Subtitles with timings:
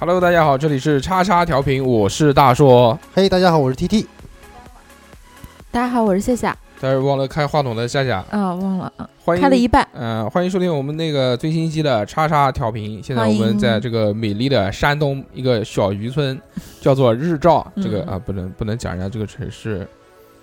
[0.00, 2.98] Hello，大家好，这里是叉叉调频，我是大硕。
[3.12, 4.06] 嘿，大家好，我是 T T。
[5.70, 6.56] 大家好，我是夏夏。
[6.80, 8.90] 但是忘了开话筒的夏夏，啊，忘了，
[9.22, 9.86] 欢迎开了一半。
[9.92, 13.02] 嗯、欢迎收听我们那个最新一期的叉叉调频。
[13.02, 16.40] 现在我们在这个美丽的山东一个小渔村，
[16.80, 17.70] 叫做日照。
[17.76, 19.86] 这个嗯啊，不能不能讲人家这个城市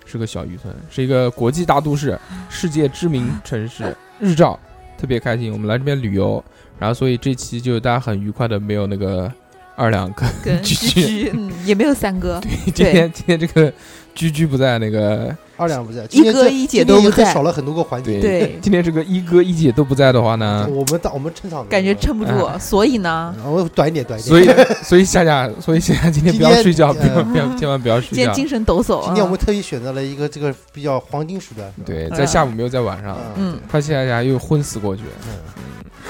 [0.06, 2.16] 是个小渔村，是一个国际大都市，
[2.48, 4.56] 世界知名城市 日照。
[4.96, 6.42] 特别开心，我们来这边旅游，
[6.78, 9.32] 然后所以这期就大家很愉快的，没有那个
[9.78, 13.72] 二两跟跟 居居居，嗯，也没有三哥，对今天今天这个
[14.12, 18.20] 居居不在，那个二两不在，一哥一姐都不在少了很多个环节。
[18.20, 24.28] 对 今天这个一哥一姐都不在的话呢，我们大我们撑场，感觉撑不住，所以呢，然后短一点，短一点。
[24.28, 28.16] 所以所以夏夏，所以夏夏今天不要睡觉，不要呃不要千万不要睡觉。
[28.16, 29.04] 今天精神抖擞啊。
[29.06, 31.72] 今天我们特意选择了一个这个比较黄金时段。
[31.86, 35.02] 对，嗯在下午没有在晚上，嗯嗯，怕夏夏又昏死过去。
[35.28, 35.34] 嗯，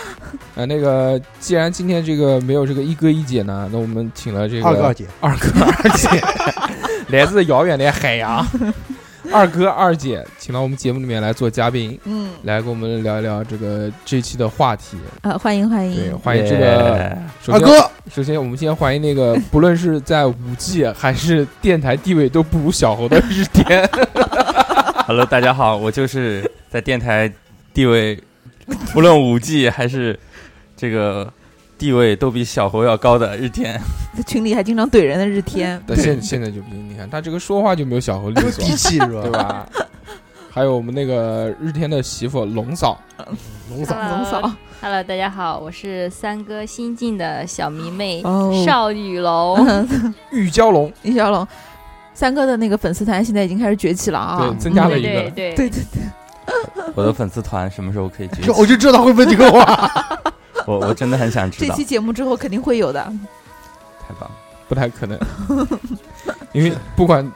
[0.54, 6.09] 呃，那个既然今天这个没有这个一哥一姐呢，那我们请了这个二哥二姐，二哥二姐，
[7.16, 8.44] 来自遥远的海洋，
[9.32, 14.97] 二哥二姐，请到我们节目里面来做嘉宾，嗯，来跟我们聊一聊这个这期的话题。
[15.22, 23.88] 呃，欢迎欢迎对，迎，欢迎这个首先二哥，首先，我们先欢迎那个不论是在五 G 还是电台地位都不如小猴的日天。
[25.06, 27.32] Hello，大家好，我就是在电台
[27.72, 28.19] 地位，
[28.92, 30.18] 不论五 G 还是
[30.76, 31.32] 这个
[31.76, 33.80] 地位都比小猴要高的日天。
[34.16, 39.22] 在群里还经常怼人的日天，但现现在就不行，你看他这个说话就没有小猴利索， 地气是吧？
[39.22, 39.30] 对？
[39.30, 39.66] 吧？
[40.50, 43.00] 还有我们那个日天的媳妇龙嫂，
[43.70, 49.56] 龙嫂，龙嫂 Hello，大家好，我是三哥新晋的小迷妹、哦邵雨龙。
[50.32, 51.46] 玉娇龙，玉娇龙，
[52.14, 54.58] 三哥的那个粉丝团现在已经开始崛起了啊对，！
[54.58, 55.30] 增加了一个对。
[55.30, 56.02] 对对对对，
[56.94, 58.47] 我的粉丝团什么时候可以崛起？
[58.47, 59.91] 就我就知道会问这个话。
[60.66, 63.00] 我我真的很想知道这期，节目之后肯定会有的。
[64.06, 64.31] 太棒了！
[64.69, 65.19] 不太可能，
[66.53, 67.26] 因为不管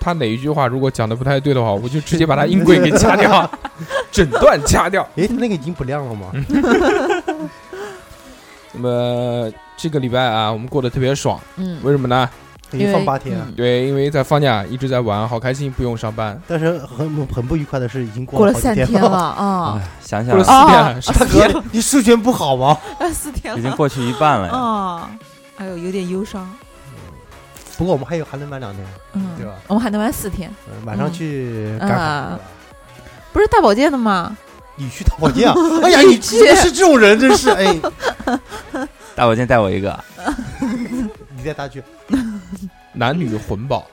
[0.00, 3.48] 他哪一句话，如果讲的不太对的话，我就直接把他音轨给掐掉，
[4.10, 5.06] 整段掐掉。
[5.16, 6.32] 哎，那个已经不亮了吗？
[8.72, 12.28] 那么这个礼拜啊，我们过得特别爽，嗯，为什么呢？
[12.72, 16.40] 已经放八天，嗯对，因为在放假一直在玩，好开心，不用上班。
[16.46, 19.18] 但是很很不愉快的是，已经过了了好几天三天了。
[19.18, 20.44] 啊 哎，想过了
[21.00, 22.76] 想 四天大哥，你数学不好吗？
[22.98, 24.54] 啊，四天了已经过去一半了呀。
[24.54, 25.10] 啊！
[25.58, 26.48] 哎呦，有点忧伤。
[27.76, 29.52] 不过我们还有还能玩两天，嗯，对吧？
[29.66, 32.42] 我们还能玩四天，嗯晚上去嗯赶卡啊是吧。
[33.32, 34.36] 不是大保健的吗？
[34.76, 35.54] 你去大保健啊？
[35.84, 37.80] 哎呀，你真的是这种人，真是哎！
[39.14, 39.98] 大保健带我一个，
[41.36, 41.82] 你带他去，
[42.92, 43.86] 男女混宝。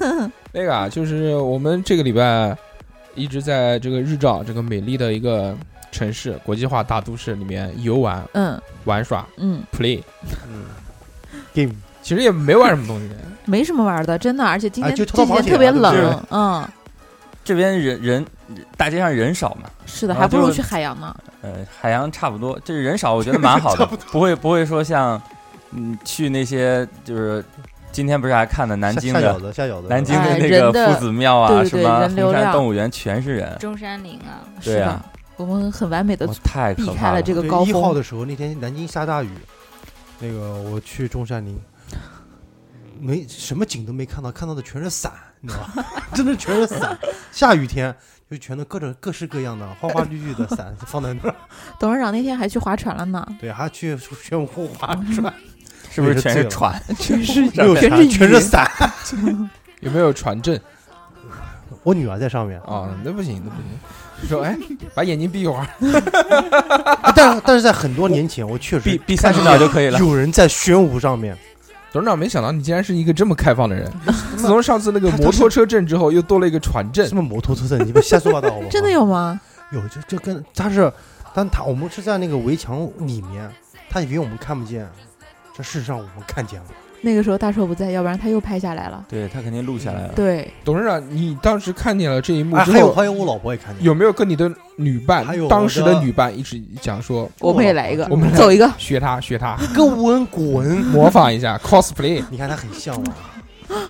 [0.52, 2.56] 那个啊，就是我们这个礼拜
[3.14, 5.56] 一直在这个日照这个美丽的一个
[5.90, 8.60] 城市、国际化大都市里面游玩、嗯。
[8.84, 10.00] 玩耍、嗯，play，
[10.48, 10.64] 嗯
[11.52, 11.74] ，game。
[12.02, 13.10] 其实也没玩什么东西。
[13.46, 16.68] 没什么玩的，真的，而且今啊天这就偷偷跑起几天特别冷，嗯，
[17.44, 18.26] 这边人人
[18.76, 21.14] 大街上人少嘛，是的，还不如去海洋呢。
[21.42, 25.20] 呃，海洋差不多，这人少，我觉得蛮好的， 不会不会说像
[25.72, 27.44] 嗯去那些就是
[27.96, 35.02] 今天不是还看的南京的下下饺子，下饺子，南京的哎那个人夫子庙啊，对对对什么中山人流量动物园全是人，中山陵啊，对啊，
[35.38, 36.98] 我们很完美的我太可避怕了。
[36.98, 37.68] 开了这个高峰。
[37.68, 39.30] 一号的时候，那天南京下大雨，
[40.20, 41.58] 那个我去中山陵，
[43.00, 45.10] 没什么景都没看到，看到的全是伞，
[45.40, 45.86] 你知道吧？
[46.12, 46.98] 真的全是伞。
[47.32, 47.96] 下雨天
[48.30, 51.34] 就全都各种各式各样的花花绿绿的伞放在那儿，
[51.80, 55.32] 董事长那天还去划船了呢，对，还去玄武湖划船，
[55.90, 56.80] 是不是全是船？
[56.98, 58.70] 全是全是雨 全是 伞。
[59.80, 60.58] 有没有船证
[61.82, 62.88] 我女儿在上面，啊？
[63.04, 64.28] 那不行，那不行。
[64.28, 64.56] 说哎，
[64.94, 65.66] 把眼睛闭一会儿。
[67.02, 69.98] 啊但但是在很多年前，我确实闭闭三十秒就可以了。
[69.98, 71.36] 有人在宣武上面，
[71.92, 73.92] 董事长，没想到你竟然是一个这么开放的人。
[74.36, 77.14] 自从上次那个摩托车证之后，又多了一个船证什。
[77.14, 78.70] 么摩托车证，你别瞎说八道好不好？
[78.70, 79.38] 真的有吗？
[79.70, 80.90] 有，就就跟他是，
[81.34, 83.48] 但他我们是在那个围墙里面，
[83.90, 84.88] 他以为我们看不见，
[85.56, 86.66] 这事实上我们看见了。
[87.02, 89.04] 那个时候大硕不在，要不然他又拍下来了。
[89.08, 90.12] 对他肯定录下来了。
[90.16, 98.68] 对，董事长，你当时看见了这一幕哎，之后，还有还有，我老婆也看见，有没有跟你的女伴还有，当时的的女伴一直讲说，我们也来一个，我们来走一个。
[98.78, 102.24] 学他学他，跟文滚，模仿一下 cosplay。
[102.30, 103.14] 你看他很像啊，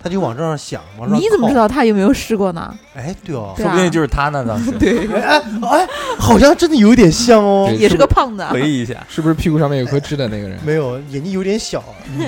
[0.03, 1.55] 他就往这上想，往上你怎么知？
[1.55, 2.73] 道他有没有试过呢？
[2.95, 5.87] 哎，对哦，对啊说不定就是他呢，当时对，哎哎，
[6.17, 7.77] 好像真的有点像哦对。
[7.77, 10.59] 也是个胖子，回忆一下，是不是屁股上面有颗痣的那个人？
[10.65, 11.83] 没有，眼睛有点小，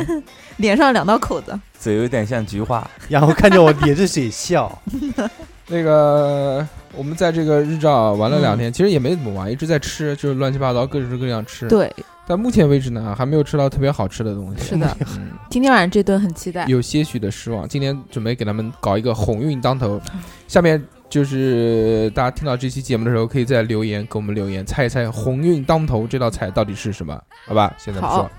[0.57, 1.57] 脸上两道口子。
[1.79, 2.85] 嘴有点像菊花。
[3.07, 4.81] 然后看着我咧着嘴笑。
[5.71, 6.65] 那个
[6.95, 11.93] 我们在这个日照玩了两天，其实也没怎么玩，一直在吃，就是乱七八糟各式各样吃。，对，
[12.29, 14.63] 但目前为止呢，还没有吃到特别好吃的东西。
[14.63, 16.63] 是的， 嗯，今天晚上这顿很期待。
[16.67, 17.67] 有些许的失望。
[17.67, 19.99] 今天准备给他们搞一个鸿运当头，
[20.47, 20.79] 下面
[21.09, 27.19] 就是大家听到这期节目的时候，可以在留言给我们留言，猜一猜鸿运当头这道菜到底是什么？
[27.47, 28.29] 好吧，现在不说。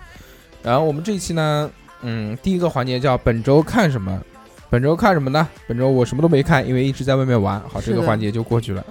[0.62, 1.68] 然后我们这一期呢，
[2.02, 4.22] 嗯，第一个环节叫本周看什么。
[4.70, 5.46] 本周看什么呢？
[5.66, 7.60] 本周我什么都没看，因为一直在外面玩。
[7.68, 8.84] 好，这个环节就过去了。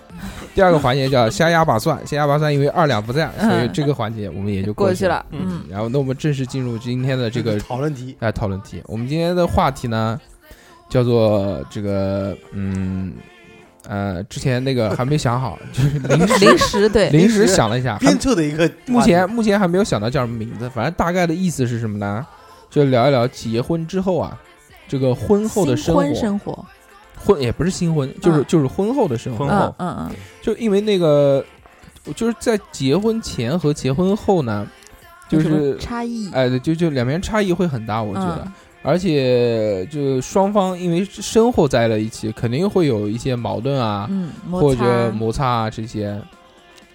[0.54, 8.84] 第二个环节叫 瞎压把蒜，瞎压把蒜，因为二两不在，所以嗯这个环节我们也就去过去了，嗯嗯，然后，那我们正式进入今天的这个讨论题，哎，讨论题。
[8.88, 10.20] 我们今天的话题呢，
[10.90, 13.14] 叫做这个，嗯，
[13.88, 18.70] 呃，之前那个还没想好，就是临时 临时对， 临时想了一下，还编凑的一个。
[18.88, 22.28] 目前目前还没有想到叫什么名字，反正大概的意思是什么呢？
[22.70, 24.38] 就聊一聊结婚之后啊，
[24.90, 26.66] 这个婚后的生活，婚生活，
[27.24, 28.46] 婚也不是新婚，就是嗯。
[28.48, 29.48] 就是婚后的生活。
[29.48, 29.58] 婚。
[29.58, 29.74] 后。
[29.78, 31.42] 嗯嗯嗯，就因为那个，
[32.16, 34.68] 就是在结婚前和结婚后呢，
[35.30, 38.42] 就是差异，哎，对就就两边差异会很大，我觉得。
[38.46, 38.52] 嗯。
[38.82, 46.20] 而且就双方因为生活在了一起，肯定会有一些矛盾啊，嗯，或者摩擦啊这些。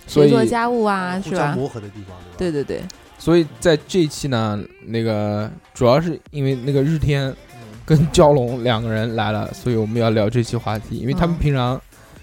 [0.07, 1.55] 所以谁做家务啊，是吧？
[1.57, 2.83] 磨合的地方，对对对，
[3.19, 7.35] 所以在这一期呢，那个主要是因为那个日天
[7.85, 11.81] 跟蛟龙两个人来了，所以我们要聊这期话题，因为他们嗯平常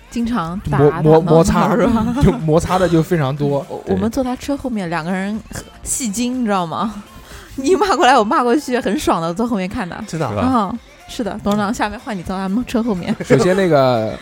[0.09, 2.15] 经常打摩摩擦是吧？
[2.21, 3.65] 就摩擦的就非常多。
[3.69, 5.39] 我我们坐他车后面，两个人
[5.83, 7.03] 戏精，你知道吗？
[7.55, 9.95] 你骂过来，我骂过去，很爽的，坐后面看的。
[10.07, 14.17] 真的啊是吧啊，是的，董事长，下面换你坐他们车后面 首先那个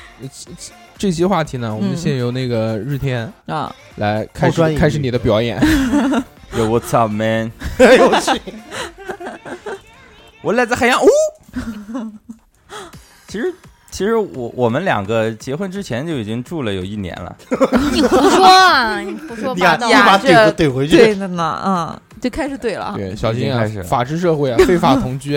[0.98, 3.74] 这期话题呢，我们嗯先由那个日天啊。
[3.96, 5.60] 来开始开始你的表演。
[6.58, 7.52] Yo what's up man？
[7.78, 8.42] 哎呦我去，
[10.42, 11.00] 我来自海洋。
[11.00, 11.06] 哦，
[13.28, 13.54] 其实
[13.92, 17.36] 其实我我们两个结婚之前就已经住了有一年了。
[17.92, 19.00] 你胡说啊！
[19.02, 22.94] 你胡说你八道呀看立马这怼怼回去，对的呢，嗯，就开始怼了。
[22.96, 23.66] 对，小心啊！
[23.84, 25.36] 法治社会啊，非法同居，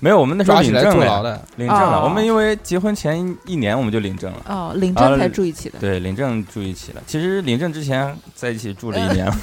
[0.00, 1.40] 没有，我们那时候领证了。
[1.56, 2.00] 领证了。
[2.00, 4.38] 哦我们因为结婚前一年我们就领证了。
[4.48, 5.78] 哦，领证啊才住一起的。
[5.78, 7.02] 对，领证住一起了。
[7.06, 9.34] 其实领证之前在一起住了一年了，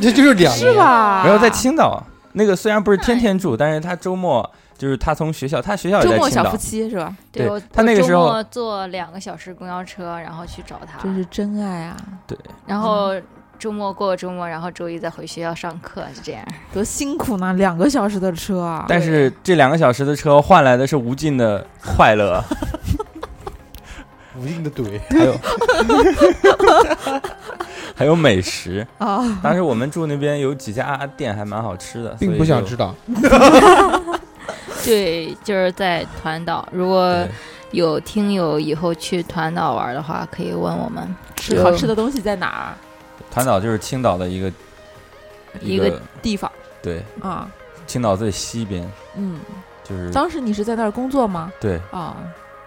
[0.00, 0.74] 这就是两年是？
[0.76, 1.24] 吧？
[1.24, 2.00] 没有在青岛。
[2.32, 6.56] 那个虽然不是天天住，但是他周末就是他从学校，他学校也在青岛周末小夫。
[6.56, 7.14] 妻是吧？
[7.32, 11.96] 对他那个时候我周末坐两个小时公交车，然后去找他，这是真爱啊！
[12.26, 13.12] 对然后
[13.58, 16.44] 周末过个周末，然后周一再回学校上课，就这样。
[16.72, 18.84] 多辛苦呢，两个小时的车啊！
[18.88, 22.40] 但是这两个小时的车换来的是无尽的快乐，
[24.38, 25.34] 无尽的怼，还有
[27.98, 28.86] 还有美食。
[28.98, 32.94] 啊，当时我们住那边有几家店还蛮好吃的，并不想知道。
[34.84, 37.26] 对，就是在团岛，如果
[37.72, 41.14] 有听友以后去团岛玩的话，可以问我们。
[41.36, 42.74] 吃好吃的东西在哪儿？
[43.30, 44.52] 团岛就是青岛的一个
[45.60, 46.50] 一个个地方。
[46.80, 47.48] 对，啊，
[47.86, 49.40] 青岛最西边，嗯，
[49.82, 51.52] 就是当时你是在那儿工作吗？
[51.60, 52.16] 对，啊，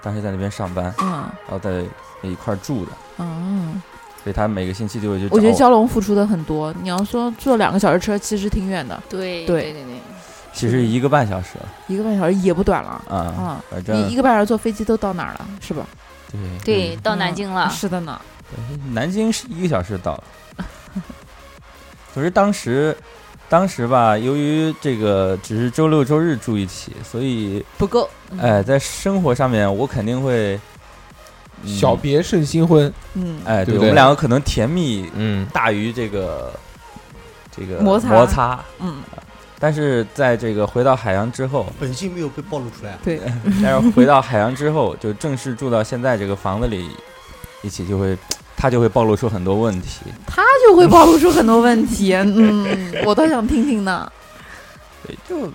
[0.01, 1.09] 当时在那边上班，嗯。
[1.47, 1.83] 然后在
[2.21, 3.81] 一块儿住的，嗯，
[4.23, 6.73] 所以他每个星期就会去我觉得蛟龙付出的很多。
[6.81, 9.93] 你要说坐两个小时车，其实挺远的，对对对对对，
[10.53, 11.49] 其实一个半小时
[11.87, 13.63] 一个半小时也不短了啊，啊。
[13.69, 15.85] 反正你一个半小时坐飞机都到哪儿了，是吧？
[16.63, 17.69] 对对，到南京了。
[17.69, 18.19] 是的呢。
[18.93, 20.23] 南京是一个小时到了。
[22.13, 22.95] 可是当时，
[23.47, 28.09] 当时吧，由于这个只是周六周日住一起，所以不够。
[28.29, 30.61] 嗯哎，，在生活上面我肯定会嗯
[31.65, 36.51] 小别胜新婚，嗯，哎，对我们两个可能甜蜜嗯，大于这个
[37.55, 39.01] 这个摩擦摩擦，嗯，
[39.59, 42.97] 但是在这个回到海洋之后，本性没有被暴露出来。
[43.03, 43.19] 对，
[43.61, 46.89] 但是回到海洋之后，就正式住到现在这个房子里
[47.61, 48.17] 一起就会，
[48.57, 50.01] 他就会暴露出很多问题。
[50.25, 52.13] 他就会暴露出很多问题。
[52.15, 54.11] 嗯， 我倒想听听呢。
[55.05, 55.51] 对，就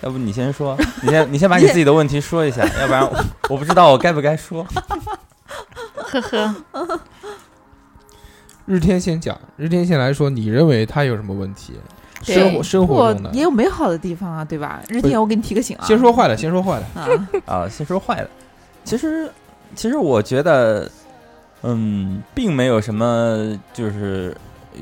[0.00, 4.66] 要不你先说，你先你先把你自己的问题说一下， 要不然我我不知道我该不该说。
[5.94, 7.00] 呵呵，
[8.66, 11.74] 日天先讲，日天先来说，你认为他有什么问题？
[12.22, 14.82] 生活生活中的也有美好的地方啊，对吧？
[14.88, 15.86] 日天，我给你提个醒啊。
[15.86, 17.00] 先说坏的，先说坏的。
[17.00, 17.08] 啊，
[17.46, 18.28] 啊，先说坏的。
[18.82, 19.30] 其实，
[19.76, 20.90] 其实我觉得，
[21.62, 24.36] 嗯，并没有什么就是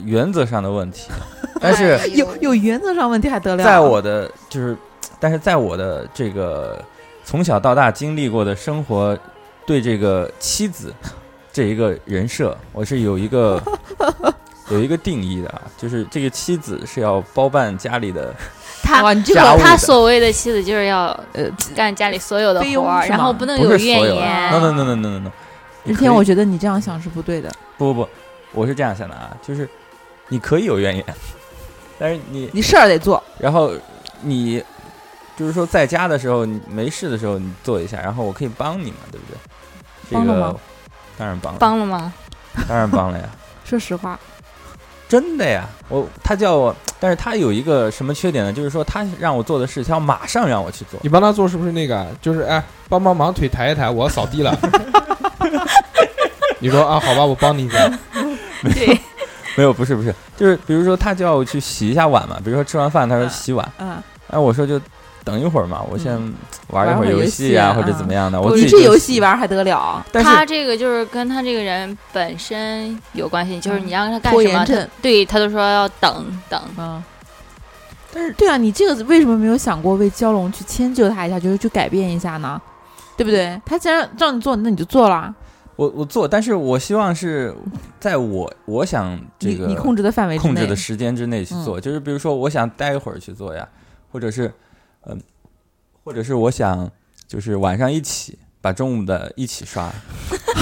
[0.04, 1.10] 原则上的问题，
[1.60, 3.62] 但是有有原则上问题还得了？
[3.62, 4.74] 在我的就是，
[5.20, 6.82] 但是在我的这个
[7.22, 9.18] 从小到大经历过的生活，
[9.66, 10.94] 对这个妻子
[11.52, 13.60] 这一个人设，我是有一个
[14.70, 18.34] 有一个定义的啊，就是这个妻子是要包办家里的，
[18.82, 19.02] 他
[19.58, 21.44] 他所谓的妻子就是要呃，
[21.74, 24.50] 干家里所有的活儿，然后不能有怨言。
[24.52, 25.30] ，no no no no no no
[25.84, 27.50] 日天，我觉得你这样想是不对的。
[27.78, 28.08] 不不不，
[28.52, 29.68] 我是这样想的啊，就是
[30.28, 31.04] 你可以有怨言，
[31.98, 33.72] 但是你你事儿得做，然后
[34.20, 34.62] 你
[35.36, 39.38] 就是说在家的时候，你没事的时候你做一下，然后我可以帮你嘛，对不对？
[40.10, 40.56] 这个帮了吗
[41.18, 42.12] 当然帮了，帮了吗？
[42.68, 43.24] 当然帮了呀，
[43.64, 44.18] 说实话，
[45.08, 45.66] 真的呀。
[45.88, 48.52] 我他叫我，但是他有一个什么缺点呢？
[48.52, 50.98] 就是说他让我做的事，他要马上让我去做。
[51.02, 52.06] 你帮他做是不是那个？
[52.20, 54.58] 就是哎，帮帮忙，腿抬一抬，我要扫地了。
[56.58, 57.88] 你说啊，好吧，我帮你一下。
[58.74, 58.98] 对，
[59.56, 63.88] 没有，不是不是，就是比如说他叫我去洗一下碗嘛，比如说吃完饭他说洗碗，嗯，
[64.28, 64.80] 然后我说就
[65.26, 66.12] 等一会儿嘛，我先
[66.68, 68.40] 玩一会儿游戏啊或者怎么样的。
[68.40, 70.06] 我这游戏玩还得了？
[70.12, 76.62] 他这个就是跟他这个人本身有关系，就是你让他干什么，拖延症他对他都说要等等。
[76.78, 77.02] 嗯，
[78.14, 82.62] 但是对啊，你这个为什么没有想过为蛟龙去迁就他一下，就是去改变一下呢？
[83.16, 83.60] 对不对？
[83.66, 85.34] 他既然让你做，那你就做了。
[85.74, 87.52] 我我做，但是我希望是
[87.98, 93.66] 在我我想这个你你控制的范围之内控制的时间之内去做，就是比如说我想待一会儿去做呀，
[94.12, 94.52] 或者是
[95.06, 95.20] 嗯、
[96.04, 96.90] 或者是我想
[97.26, 99.92] 就是晚上一起把中午的一起刷，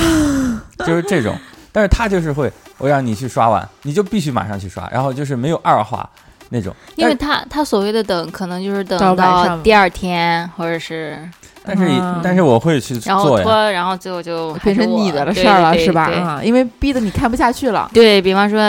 [0.87, 1.37] 就是这种。
[1.73, 6.09] 但是他就是会我让你去刷碗，你就必须马上去刷，然后就是没有二话
[6.51, 6.73] 那种。
[6.95, 11.19] 因为他他所谓的等，可能就是等到第二天，或者是
[11.67, 16.05] 但是、嗯但是我会去然后做呀，拖，然后最后就变成你的了事儿了，是吧？
[16.11, 17.91] 啊，因为逼得你看不下去了。
[17.95, 18.61] 对比方说，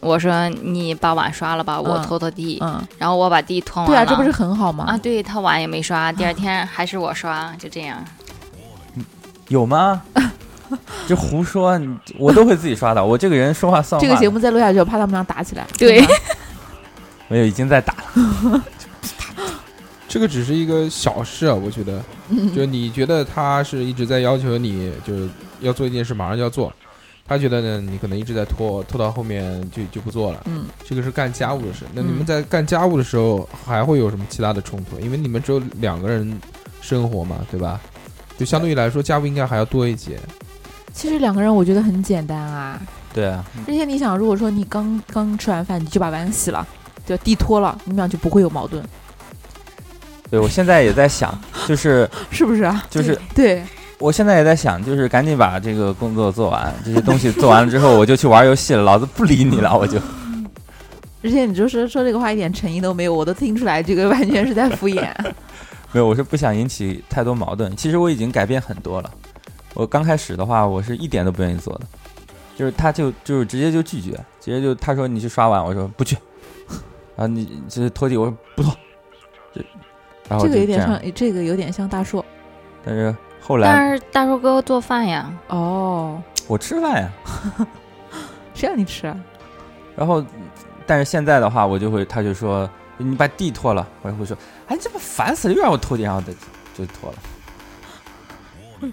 [0.00, 4.84] 我说你把碗刷了吧，我嗯拖拖地，嗯，然后我把地拖完了对啊，这不是很好吗？
[4.88, 4.98] 啊？
[4.98, 7.96] 对他碗也没刷，第二天还是我刷，就这样。
[9.48, 10.02] 有吗？
[11.06, 11.80] 就胡说，
[12.18, 13.04] 我都会自己刷的。
[13.04, 14.06] 我这个人说话算话。
[14.06, 15.66] 这个节目再录下去，我怕他们俩打起来。
[15.78, 16.04] 对
[17.28, 18.62] 没有，已经在打了。
[20.14, 25.28] 这个只是一个小事啊，我觉得，嗯就你觉得他是一直在要求你，就是
[25.58, 26.72] 要做一件事，马上就要做。
[27.26, 30.40] 他觉得呢，你可能一直在拖，拖到后面就就不做了。
[30.44, 31.84] 嗯，这个是干家务的事。
[31.92, 35.00] 那嗯你们在干家务的时候还会有什么其他的冲突？
[35.00, 36.40] 因为你们只有两个人
[36.80, 37.80] 生活嘛，对吧？
[38.38, 40.16] 就相对于来说，家务应该还要多一些。
[40.92, 42.80] 其实两个人我觉得很简单啊。
[43.12, 46.64] 对啊，而且你想，如果说你刚刚吃完饭你就把碗洗了，
[47.04, 48.80] 就地拖了，你们俩就不会有矛盾，
[50.34, 51.32] 对我现在也在想，
[51.68, 52.82] 就是 是不是啊？
[52.90, 53.62] 就是对，
[54.00, 59.96] 我现在也在想，就是赶紧把这个工作做完，这些东西做完了之后，我就去玩游戏了，老子不理你了，我就。
[61.22, 65.08] 而且你就是说这个话一点诚意都没有，我都听出来这个完全是在敷衍。
[65.92, 67.76] 没有，我是不想引起太多矛盾。
[67.76, 69.10] 其实我已经改变很多了。
[69.74, 71.86] 我刚开始的话，我是一点都不愿意做的，
[72.56, 74.10] 就是他就就是直接就拒绝，
[74.40, 76.16] 直接就他说你去刷碗，我说不去，
[77.14, 78.76] 然后你就是拖地，我说不拖，
[79.54, 79.62] 就
[80.28, 82.24] 然后这个有点像，这个有点像大硕
[82.84, 87.10] 但是后来但是大叔哥做饭呀，哦，我吃饭呀，
[88.54, 89.16] 谁让你吃啊？
[89.96, 90.24] 然后
[90.86, 96.32] 但是现在的话，我就会他就说你把地拖了，我就会说哎这不烦死了，又让我拖地，然后就
[96.74, 97.16] 就拖了。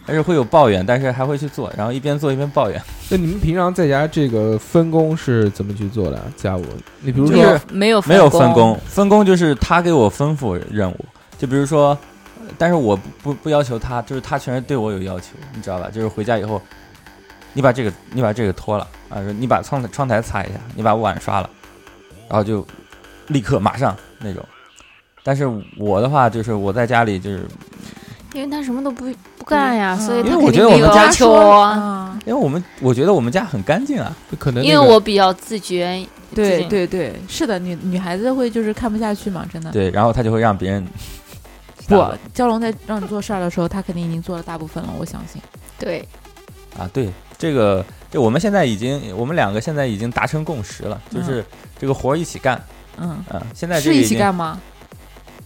[0.06, 2.82] 但是会有抱怨，但是还会去做，然后一边做一边抱怨。
[3.10, 6.64] 那你们平常在家这个分工是怎么去做的家务？
[7.02, 7.36] 你比如说
[7.70, 11.06] 没有没有分分工，分工就是他给我吩咐任务，
[11.42, 11.98] 就比如说，
[12.40, 15.90] 呃但是我不不不要求他，就是他全是对我有要求，你知道吧？
[15.92, 16.62] 就是回家以后，
[17.54, 21.50] 你把这个你把这个脱了啊，说你把窗台窗台擦一下，你把碗刷了，
[22.30, 22.64] 然后就
[23.26, 24.46] 立刻马上那种。
[25.24, 27.44] 但是我的话就是我在家里就是，
[28.34, 36.06] 因为他什么都不不干呀，嗯所以他因为我肯定没有觉得我们家要求说因为我们我觉得我们家很干净啊，可能、那因为我比较自觉，
[36.36, 39.72] 对对对，是的，女女孩子会就是看不下去嘛，真的。
[39.72, 40.86] 对，然后他就会让别人
[41.96, 45.42] 不，蛟龙在让你做事儿的时候，他肯定已经做了大部分了，我相信。
[45.80, 46.08] 对，
[46.78, 51.46] 啊，对，这个就我们现在已经，我们两个现在已经达成共识了，就是
[51.80, 52.62] 这个活儿一起干。
[52.98, 54.60] 嗯，嗯，现在是一起干吗？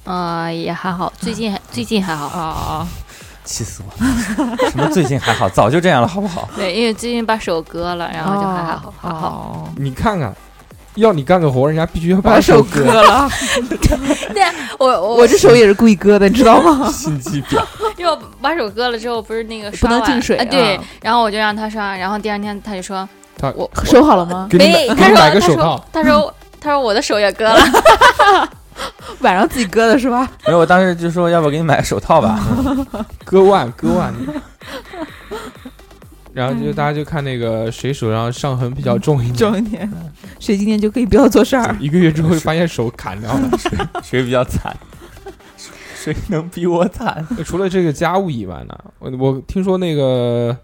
[0.04, 2.28] 呃，也还好，最近还最近还好。
[2.28, 2.88] 啊
[3.46, 4.06] 气死我！
[4.44, 6.50] 了什么最近还好，早就这样了，好不好？
[6.56, 9.28] 对，因为最近把手割了，然后就还好，还好。
[9.28, 10.36] 哦，你看看，
[10.96, 12.84] 要你干个活，人家必须要把手割。
[12.84, 13.30] 割了，
[14.34, 14.44] 对
[14.80, 16.90] 我我这手也是故意割的，你知道吗？
[16.92, 17.64] 心机婊。
[17.98, 24.48] 因为我把手割了之后，不是那个不能进水啊对啊，然后我就让他刷，然后第二天他就说，他我手好了吗？
[24.50, 25.86] 给你没，他说他买个手套说。
[25.92, 27.60] 他说他说我的手也割了，
[29.20, 30.28] 晚上自己割的是吧？
[30.46, 32.40] 没有，我当时就说要不给你买个手套吧？
[33.24, 34.14] 割腕，割腕。
[36.36, 39.89] 然后就大家就看那个谁手上伤痕比较重一点，重一点，
[40.38, 41.74] 谁今天就可以不要做事儿。
[41.80, 43.50] 一个月之后发现手砍掉了。
[44.04, 44.75] 谁比较惨？
[45.96, 47.25] 谁能比我惨？
[47.46, 50.56] 除了这个家务以外呢，我我听说那个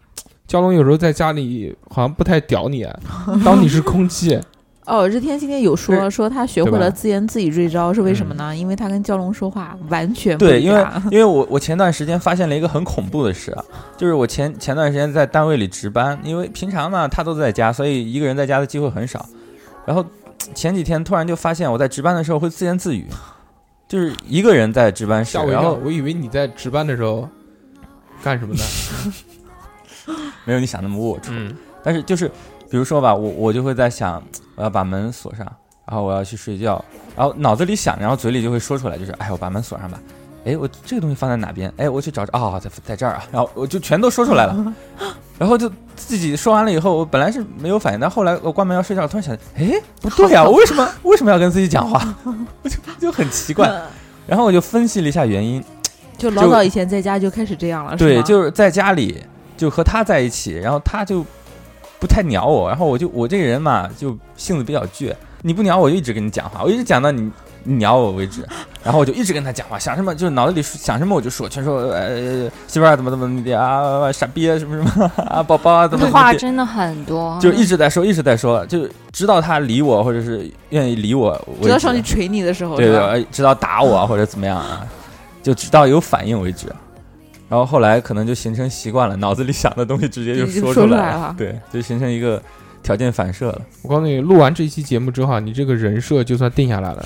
[0.46, 3.00] 蛟龙有时候在家里好像不太屌你，啊
[3.46, 4.38] 当你是空气。
[4.86, 8.56] 哦，日天今天有说说他学会了自言自语这一招，是为什么呢？
[8.56, 13.64] 因为他跟蛟龙说话完全不对，因为一样因为我我前段时间发现了一个很恐怖的事啊，
[13.96, 19.26] 就是我前前段时间在单位里值班，因为平常呢他都在家，所以一个人在家的机会很少。
[19.86, 20.04] 然后
[20.56, 23.06] 前几天突然就发现我在值班的时候会自言自语，
[23.88, 27.30] 就是一个人在值班室然后我以为你在值班的时候
[28.24, 28.64] 干什么呢？
[30.46, 31.28] 没有你想那么龌龊。
[31.30, 32.30] 嗯，但是就是
[32.72, 34.24] 比如说吧，我我就会在想，
[34.56, 35.46] 我要把门锁上，
[35.86, 36.84] 然后我要去睡觉，
[37.18, 40.00] 然后脑子里想，然后嘴里就会说出来，就是哎，我把门锁上吧。
[40.46, 41.72] 哎，我这个东西放在哪边？
[41.76, 43.24] 哎，我去找找，哦，在在这儿啊。
[43.30, 44.74] 然后我就全都说出来了，
[45.38, 52.16] 然后就自己说完了以后，我本来是没有反应，但后来我关门要睡觉，突然想，哎，不对呀、我为什么为什么要跟自己讲话？
[52.64, 53.70] 我就就很奇怪。
[54.26, 55.62] 然后我就分析了一下原因，
[56.18, 59.22] 就老早以前在家就开始这样了，对，就是在家里
[59.58, 61.26] 就和他在一起，然后他就
[62.02, 67.32] 不太鸟我，然后我就我这个人嘛，就性子比较倔，你不鸟我就一直跟你讲话，我一直讲到你
[67.64, 68.44] 你鸟我为止，
[68.84, 76.20] 然后我就一直跟他讲话，想什么就是脑子里想什么我就说，全说呃媳妇儿怎么怎么的啊，傻逼啊什么什么啊，宝宝啊怎么怎么。
[76.20, 84.84] 话真的很多，就一直在说，一直在说，就直到他理我，或者是愿意理我直到上去捶你的时候，对对，直到打我啊或者怎么样啊，
[85.44, 86.66] 就直到有反应为止。
[87.52, 92.42] 然后后来可能就形成习惯了，脑子里想的东西直接就就说说出来来了对，就形成一个
[92.82, 93.62] 条件反射了。
[93.82, 97.06] 我告诉你，录完这期节目之后啊，你这个人设就算定下来了。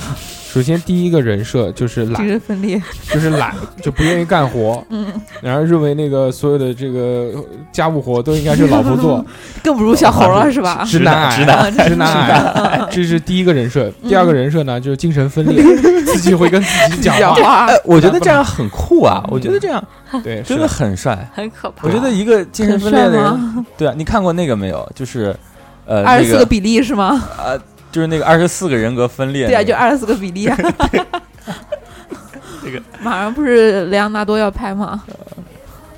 [0.55, 5.05] 首先第一个人设就是精懒，神分裂，就是懒，就不愿意干活，嗯，
[5.41, 7.33] 然后认为那个所有的这个
[7.73, 9.25] 家务活都应该是老婆做，
[9.61, 10.85] 更不如小猴了，是吧？
[10.87, 13.91] 直男癌，直男直男癌，这是第一个人设。
[14.07, 15.61] 第二个人设呢，就是精神分裂，
[16.07, 19.21] 自己会跟自己讲话， 我觉得这样很酷啊！
[19.27, 19.83] 我觉得这样。
[20.23, 21.29] 对，真的很帅。
[21.35, 21.85] 很可怕。
[21.85, 21.91] 我。
[21.91, 24.89] 觉得一个精神分裂的人，对啊，你看过那个没有？
[24.95, 25.35] 就是
[25.85, 27.21] 呃，二十四个比例是吗？
[27.37, 27.59] 呃，
[27.95, 30.57] 就是那个二十四个人格分裂那对啊，就二十四个比例啊。
[32.61, 35.01] 这个马上不是莱昂纳多要拍吗？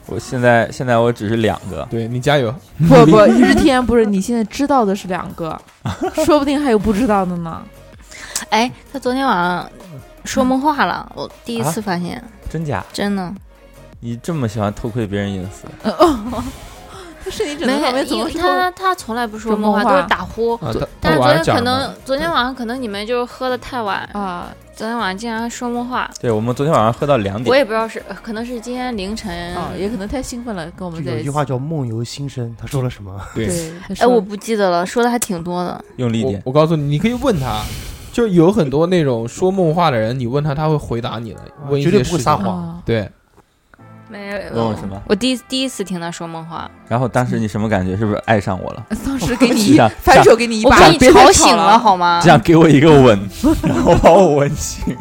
[0.05, 2.53] 我现在现在我只是两个，对你加油。
[2.87, 5.59] 不不，日天不是，你现在知道的是两个，
[6.23, 7.63] 说不定还有不知道的呢。
[8.49, 9.67] 哎，他昨天晚上
[10.23, 12.85] 说梦话了，我第一次发现，真假？
[12.93, 13.33] 真的
[14.01, 15.65] 你这么喜欢偷窥别人隐私？
[15.81, 15.91] 他
[17.65, 18.41] 没能上面有，因为怎么说？
[18.41, 20.53] 他他从来不说梦话，都是打呼。
[20.55, 29.55] 啊，但是昨天可能昨天晚上可能你们就是喝的太晚，啊，昨天晚上竟然说梦话，对，我们昨天晚上喝到两点我，也不知道是可能是今天凌晨。
[29.55, 31.17] 哦，也可能太兴奋了，跟我们在一起。
[31.17, 33.19] 有一句话叫“梦游心声”，他说了什么？
[33.33, 35.71] 对，哎，我不记得了，说的还挺多的。
[35.71, 36.41] 我用力点。
[36.45, 37.61] 我告诉你，你可以问他，
[38.13, 42.23] 就有很多那种说梦话的人，你问他，他会回答你的，问一绝对不会些事情。
[42.23, 43.09] 撒谎啊对，
[44.09, 45.01] 没有问我什么？
[45.07, 47.95] 我第一第一次听他说梦话，然后当时你什么感觉？
[47.97, 48.85] 是不是爱上我了？
[49.05, 52.29] 当时给你一 想反手给你一巴掌，我把你吵醒了了好吗这？
[52.29, 53.19] 样给我一个吻，
[53.63, 54.95] 然后把我吻醒。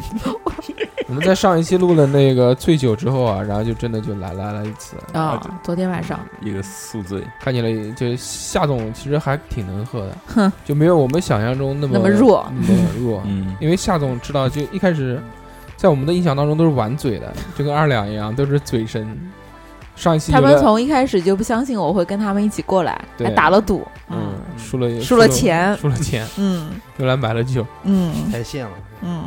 [1.07, 5.41] 我们在上一期录了那个醉酒之后啊，然后就真的就来来了一次啊！
[5.63, 13.23] 昨天晚上，一个宿醉，看起来就夏总其实还挺能喝的，哼，就没有我们想象中那么那么弱那么弱。
[13.25, 15.21] 嗯，因为夏总知道，就一开始
[15.77, 19.07] 在我们的印象当中都是玩嘴的，就跟二两一样，都是嘴神。
[19.95, 24.33] 上一期他们从一开始就不相信我会跟他们一起过来，还打了赌，嗯。
[24.57, 25.77] 输了输了钱。
[25.77, 26.71] 输了钱，嗯。
[26.97, 27.65] 又来买了酒。
[27.83, 28.11] 嗯。
[28.31, 28.71] 太线了。
[29.01, 29.23] 嗯。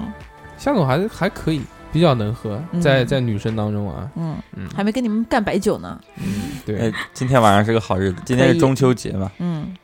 [0.59, 2.81] 夏总还还可以，比较能喝，嗯。
[2.81, 6.25] 在在女生当中啊，嗯，嗯，还没跟你们干白酒呢，嗯
[6.67, 6.79] 对。
[6.79, 9.75] 哎，，今天晚上是个好日子，今天是中秋节嘛，嗯，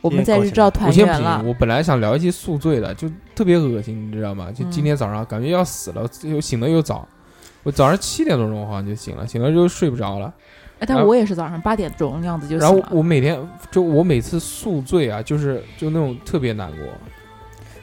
[0.00, 3.08] 我们在日照我团圆了，，我本来想聊一些宿醉的，就
[3.42, 4.52] 特别恶心，你知道吗？
[4.52, 7.08] 就嗯今天早上感觉要死了，又醒的又早，
[7.64, 10.32] 我早上七点多钟好像就醒了，醒了之后睡不着了，
[10.78, 12.88] 哎但我也是早上八点钟样子就然后醒了。
[12.92, 13.36] 我每天
[13.72, 16.86] 就我每次宿醉啊，就是就那种特别难过。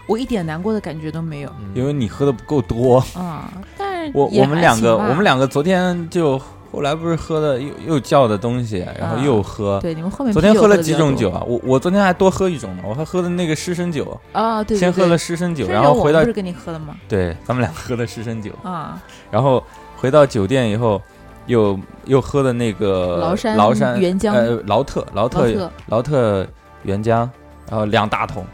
[0.08, 3.00] 我一点难过的感觉都没有嗯因为你喝的不够多。
[3.16, 3.52] 啊。
[3.78, 9.80] 但是我我们两个我们两个昨天就后来不是喝的又又叫的东西，然后啊又喝。
[9.82, 11.44] 对你们后面昨天喝了几种酒啊？
[11.48, 14.64] 我我昨天还多喝一种呢，我还喝的那个湿身酒，啊？
[14.64, 16.96] 对，对先喝了湿身酒，然后回到不是跟你喝的吗？
[17.08, 19.02] 对咱们俩喝的湿身酒，啊，
[19.32, 19.64] 然后
[19.98, 21.02] 回到酒店以后，
[21.48, 26.46] 又又喝的那个崂山崂山原浆呃劳特劳特劳特
[26.84, 27.28] 原浆，
[27.68, 28.46] 然后两大桶，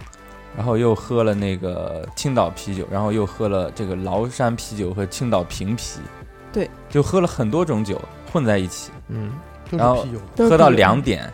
[0.56, 6.00] 然后又喝了那个青岛啤酒，然后又喝了这个崂山啤酒和青岛瓶啤，
[6.56, 9.34] 对，就喝了很多种酒混在一起，嗯，
[9.70, 11.30] 都然后啤酒，喝到是两点。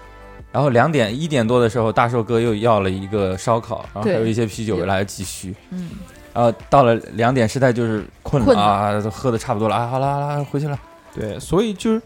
[0.51, 5.55] 然后两点一点多的时候，大寿哥又要了一个烧烤，然后还对有一些啤酒有来继续。
[5.69, 5.91] 嗯，
[6.33, 10.77] 然后到了两点，实在就是困困了了啊，都喝的差不多了啊，好了好了，回去了。
[11.15, 12.01] 对，所以就是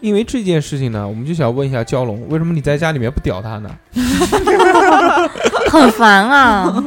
[0.00, 3.70] 因为这件事情呢，我们就想问一下蛟龙，为什么你在家里面不屌他呢？
[5.70, 6.84] 很烦啊，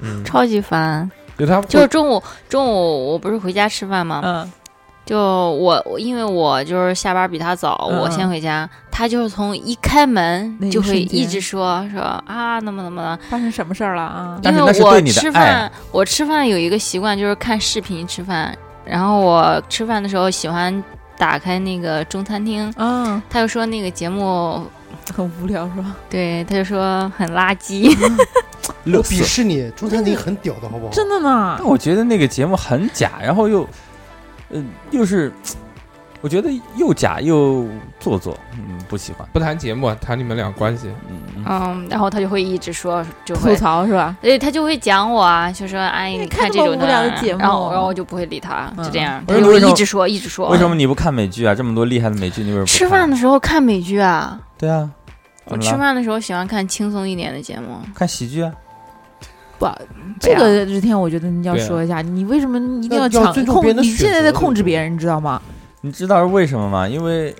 [0.00, 1.08] 嗯，超级烦。
[1.38, 4.20] 就他就是中午中午我不是回家吃饭吗？
[4.24, 4.52] 嗯，
[5.04, 14.38] 就我我因为我就是下班比他早，嗯我先回家，他就是从一开门就会一直说说啊怎么怎么了，发生什么事儿了啊？
[14.44, 20.82] 因为我那是对你的吃饭我吃饭有一个习惯就是看视频吃饭，然后我吃饭的时候喜欢
[21.18, 24.64] 打开那个中餐厅，嗯，他就说那个节目，
[25.14, 25.96] 很无聊是吧？
[26.08, 27.92] 对，他就说很垃圾，
[28.86, 30.92] 我鄙视你，中餐厅很屌的好不好？
[30.92, 33.68] 真的吗但，我觉得那个节目很假，然后又，
[34.52, 35.32] 呃，又是，
[36.20, 37.66] 我觉得又假又
[37.98, 39.26] 做作，嗯，不喜欢。
[39.32, 40.88] 不谈节目，谈你们俩关系。
[41.08, 43.56] 嗯，嗯，然后他就会一直说，就吐。
[43.56, 44.16] 槽是吧？
[44.20, 50.48] 对他就会讲我啊，就说哎，你看这种无聊的节目然后然后我就不会理他，嗯就这样，我他就会一直说一直说。
[50.50, 51.54] 为什么你不看美剧啊？
[51.54, 54.38] 这么多厉害的美剧，你为什么吃饭的时候看美剧啊？
[54.58, 54.88] 对啊，
[55.46, 57.78] 我吃饭的时候喜欢看轻松一点的节目。
[57.94, 58.52] 看喜剧啊？
[59.58, 59.66] 不，
[60.20, 65.40] 这个日天我觉得你要说一下，你为什么一定要要强控你现在在控制别人，你知道吗？
[65.82, 66.88] 你知道是为什么吗？
[66.88, 67.34] 因为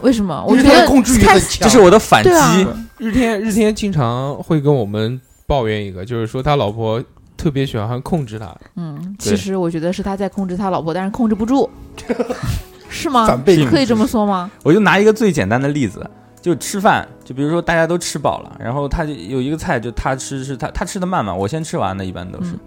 [0.00, 0.44] 为什么？
[0.46, 2.30] 我觉得天控制欲很强，这是我的反击。
[2.30, 7.02] 啊日天日天经常会跟我们抱怨一个，就是说他老婆
[7.36, 8.54] 特别喜欢控制他。
[8.76, 11.68] 嗯，其实我觉得是他在控制他老婆，但是控制不住，
[12.88, 13.26] 是吗？
[13.26, 14.48] 反被可以这么说吗？
[14.62, 16.08] 我就拿一个最简单的例子，
[16.42, 22.50] 就吃饭，就比如说大家都吃饱了，然后他就有一个菜，就他吃是他他吃的慢嘛，我先吃完的，一般都是。
[22.50, 22.60] 嗯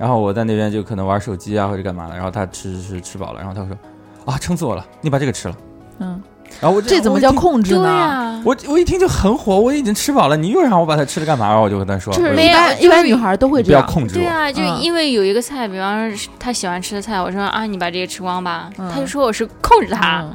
[0.00, 3.76] 然后我在那边就可能玩手机啊或者干嘛的，然后他吃吃吃饱了，然后他会说
[4.24, 5.54] 啊撑死我了，你把这个吃了。
[5.98, 6.18] 嗯，
[6.58, 7.30] 然后我这怎么叫？
[7.32, 7.86] 控制呢？
[7.86, 11.48] 呀，我我我一听就很火，我已经吃饱了，你又让我把它吃了干嘛？
[11.48, 13.92] 然后我就跟他说，就是一般一般女孩都会你不要这样。
[13.92, 14.14] 控制。
[14.14, 20.22] 对啊，就嗯因为有一个菜，比方说他喜欢吃的菜，我说啊，你把这个吃光吧，嗯他就说我是控制他。
[20.22, 20.32] 嗯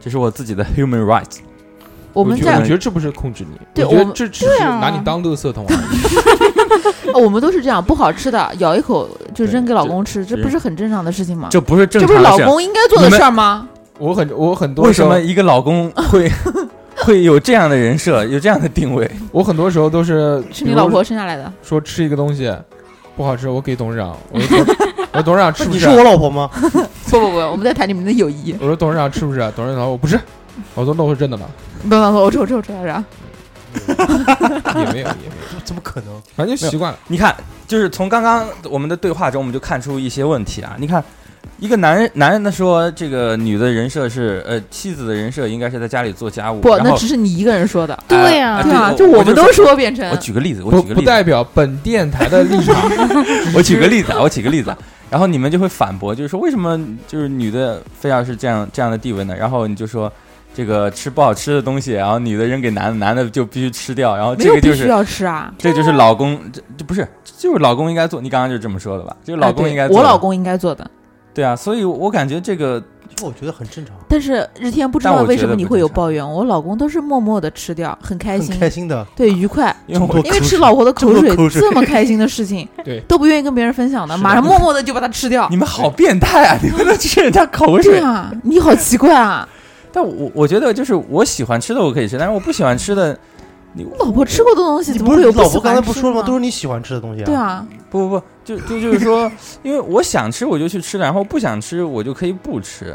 [0.00, 1.38] 这是我自己的 human right。
[2.14, 7.10] 我们在觉得我觉得这不是控制你，对我觉得这只是拿你当垃圾桶而已。
[7.12, 11.48] 哦我们都是这样，不好吃的咬一口就扔给老公吃，这这不是很正常的事情吗？
[11.50, 12.38] 这不是正常这不是老。
[12.48, 13.68] 公应该做的事儿吗？
[13.98, 16.30] 我很我很多为时候什么一个老公 会
[16.96, 19.08] 会有这样的人设，有这样的定位？
[19.30, 21.52] 我很多时候都是是你老婆生下来的。
[21.62, 22.52] 说吃一个东西
[23.16, 24.76] 不好吃，我给董事长，我说董
[25.12, 25.98] 我说董事长吃不吃是你是？
[25.98, 26.50] 我老婆吗？
[27.10, 28.54] 不不不，我们在谈你们的友谊。
[28.60, 29.38] 我说董事长吃不吃？
[29.54, 30.18] 董事长说我不吃，
[30.74, 31.46] 我说那是真的吗？
[31.84, 33.04] 不不不，我抽我抽我吃啥？
[34.76, 36.22] 也没有也没有，怎么可能？
[36.36, 36.98] 反正就习惯了。
[37.08, 37.34] 你看，
[37.66, 40.76] 就是从刚刚我们的对话中，我们就看出一些问题啊。
[40.78, 41.02] 你看，
[41.58, 47.98] 一个男人男人的说，这个女的人设是呃妻子的人设应该是在家里做家务，不，那只是你一个人说的。
[48.06, 52.76] 对呀哎对啊，就我们都说变成我举个例子，我举个例子，不代表本电台的立场。
[53.54, 54.78] 我举个例子啊，我举个例子啊，
[55.10, 59.34] 然后你们就会反驳，就是说为什么就是女的非要是这样这样的地位呢？
[59.34, 60.12] 然后你就说
[60.54, 65.52] 这个吃不好吃的东西，然后女的扔给男的，男的就必须吃掉，然后这个就是必须要吃啊。
[65.58, 69.16] 这就是老公，这这不是就是老公应该做，你刚刚就是这么说的吧？
[69.24, 70.88] 就是老公应该做的，我老公应该做的。
[71.34, 72.80] 对啊，所以我感觉这个
[73.20, 79.04] 我觉得很正常，但是日天不知道为什么你会有抱怨，我老公都是默默的吃掉，很开心，开心的。
[79.16, 79.74] 对，愉快。
[79.88, 85.56] 因为吃老婆的口水这么口水这么开心的事情， 对都不愿意跟别人分享的，马上默默的就把它吃掉你。
[85.56, 86.56] 们好变态啊！
[86.62, 87.94] 你们都吃人家口水。
[87.94, 89.48] 对啊，你好奇怪啊！
[89.94, 93.16] 但我我觉得就是我喜欢吃的我可以吃，但是我不喜欢吃的，
[93.74, 96.20] 你老婆吃过的东西你怎么会有不是你老婆刚才不说了吗？
[96.22, 97.26] 呢都是你喜欢吃的东西啊。
[97.26, 99.30] 对，啊，不不不，就就就是说，
[99.62, 102.92] 因为我想吃我就去吃了，然后不想吃我就可以不吃，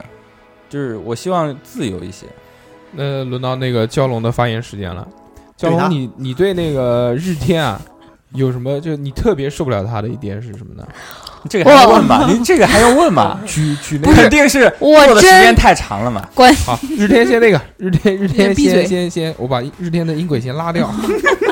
[0.68, 2.26] 就是我希望自由一些。
[2.92, 5.08] 那轮到那个蛟龙的发言时间了。
[5.58, 7.82] 蛟对他龙，你你对那个日天啊
[8.34, 8.82] 有什么？
[8.82, 10.86] 就你特别受不了他的一点是什么呢？
[11.48, 12.26] 这个还要问吗？
[12.28, 13.40] 您这个还要问吗？
[13.46, 16.24] 举举那个肯定是我做的时间太长了嘛。
[16.66, 20.92] 好， 日天先那个日天日天先先先，我把日天的音轨先拉掉。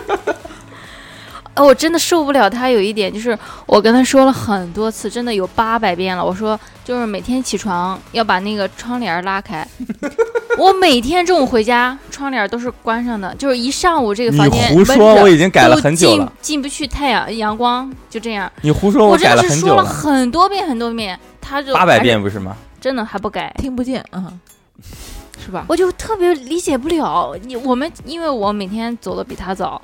[1.58, 6.24] 呃，我真的受不了他有一点，就是我跟他说了很多次，真的有八百遍了。
[6.24, 9.68] 我说，就是每天起床要把那个窗帘拉开。
[10.60, 16.32] 我每天中午回家，窗帘都是关上的，就是一上午这个房间胡说，我已经改了很久了。
[16.42, 18.52] 进进不去太阳阳光，就这样。
[18.62, 22.56] 你胡说，我真改的是说了了很久了，很多遍很多遍，他就八百遍不是吗？
[22.80, 23.52] 真的还不改。
[23.58, 24.32] 听不见啊，
[25.44, 25.66] 是吧？
[25.68, 29.82] 我就特别理解不了你我们，因为我每天走的比他早，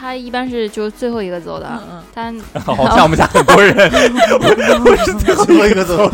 [0.00, 1.68] 他一般是就是最后一个走的，
[2.16, 3.76] 嗯他 好像我们家很多人，
[5.44, 6.10] 最后一个走，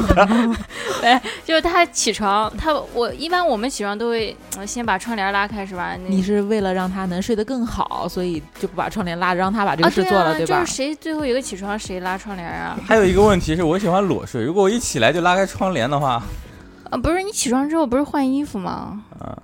[1.45, 5.97] 就是他起床，他我一般我们起床都会、呃先把窗帘拉开是吧？
[6.03, 10.73] 那你是为了让他能睡得更好，所以就不把窗帘拉着，让他把这个事做了，啊，对吧就是？
[10.75, 12.77] 谁最后一个起床谁拉窗帘啊？
[12.85, 16.21] 还有一个问题是我喜欢裸睡，如果我一起来就拉开窗帘的话，
[16.91, 19.01] 啊，不是你起床之后不是换衣服吗？
[19.21, 19.39] 啊，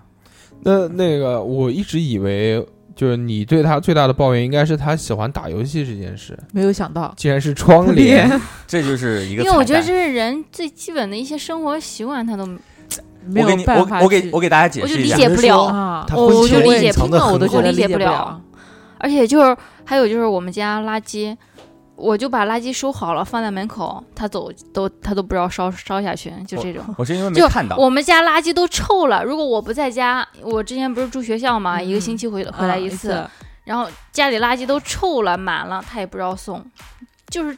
[0.65, 8.31] 那那个我一直以为就是你对他最大的抱怨应该是他喜欢打游戏这件事，没有想到， 竟然是窗帘。
[8.67, 12.47] 这就是一个因为我觉得这是人最基本的一些生活习惯，他都
[13.27, 15.63] 没有我给你办法去我我给我给大家解释一下，我就理解不了。
[15.63, 18.41] 啊，我我就理解听了我都觉得理解不了。
[18.99, 21.37] 而且就是还有就是我们家垃圾，
[22.03, 26.83] 我就把垃圾收好了放在门口，他走都他都不知道烧烧下去，就这种。
[26.99, 29.23] 我是因为没就看到，我们家垃圾都臭了。
[29.23, 33.31] 如果我不在家，我之前不是住学校嘛，嗯一个星期回回来一啊次，
[33.65, 36.65] 然后家里垃圾都臭了满了，他也不知道送，
[37.29, 37.53] 就是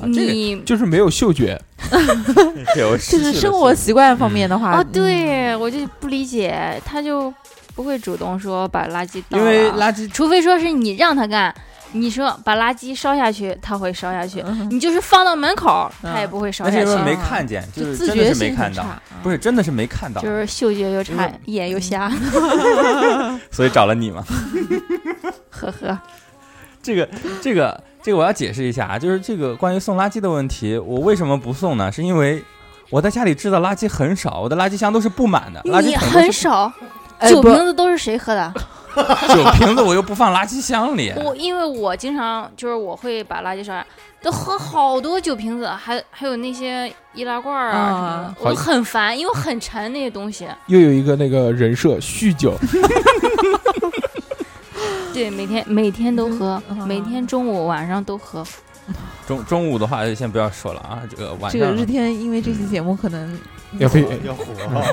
[0.00, 1.58] 啊这个你就是没有嗅觉，
[2.76, 7.32] 就是生活习惯方面的话，哦，嗯，对我就不理解，他就
[7.74, 11.54] 不会主动说把垃圾倒因为了垃圾除非说是你让他干，
[11.92, 14.42] 你说把垃圾烧下去，它会烧下去。
[14.46, 17.12] 嗯你就是放到门口，它也不会烧下去那是因为。
[17.12, 22.10] 没啊看见，就就是自真的觉是没看到，性很差，不是真的是没看到就，是嗅觉又差，眼又瞎，
[23.52, 24.24] 所以找了你嘛。
[25.50, 25.98] 呵呵。
[26.82, 27.08] 这个
[27.40, 31.92] 这个这个我要解释一下啊，就是这个关于送垃圾的问题，我为什么不送呢？
[31.92, 32.42] 是因为
[32.90, 36.72] 我在家里制造垃圾很少，我的垃圾箱都是不满的，垃圾很少，
[37.28, 38.52] 酒瓶子都是谁喝的？
[39.34, 41.12] 酒瓶子，我又不放垃圾箱里。
[41.16, 43.86] 我因为我经常就是我会把垃圾烧下，
[44.22, 50.46] 都喝好多酒瓶子，还还有那些易拉罐啊什么的啊，我很烦，因为很沉那些东西。
[50.66, 52.54] 又有一个那个人设酗酒
[55.12, 58.44] 对，每天每天都喝，嗯每天中午晚上都喝。
[59.26, 63.38] 中中午的话就先不要说了啊，这个晚这个上日天因为这期节目可能
[63.78, 64.84] 要被要火啊！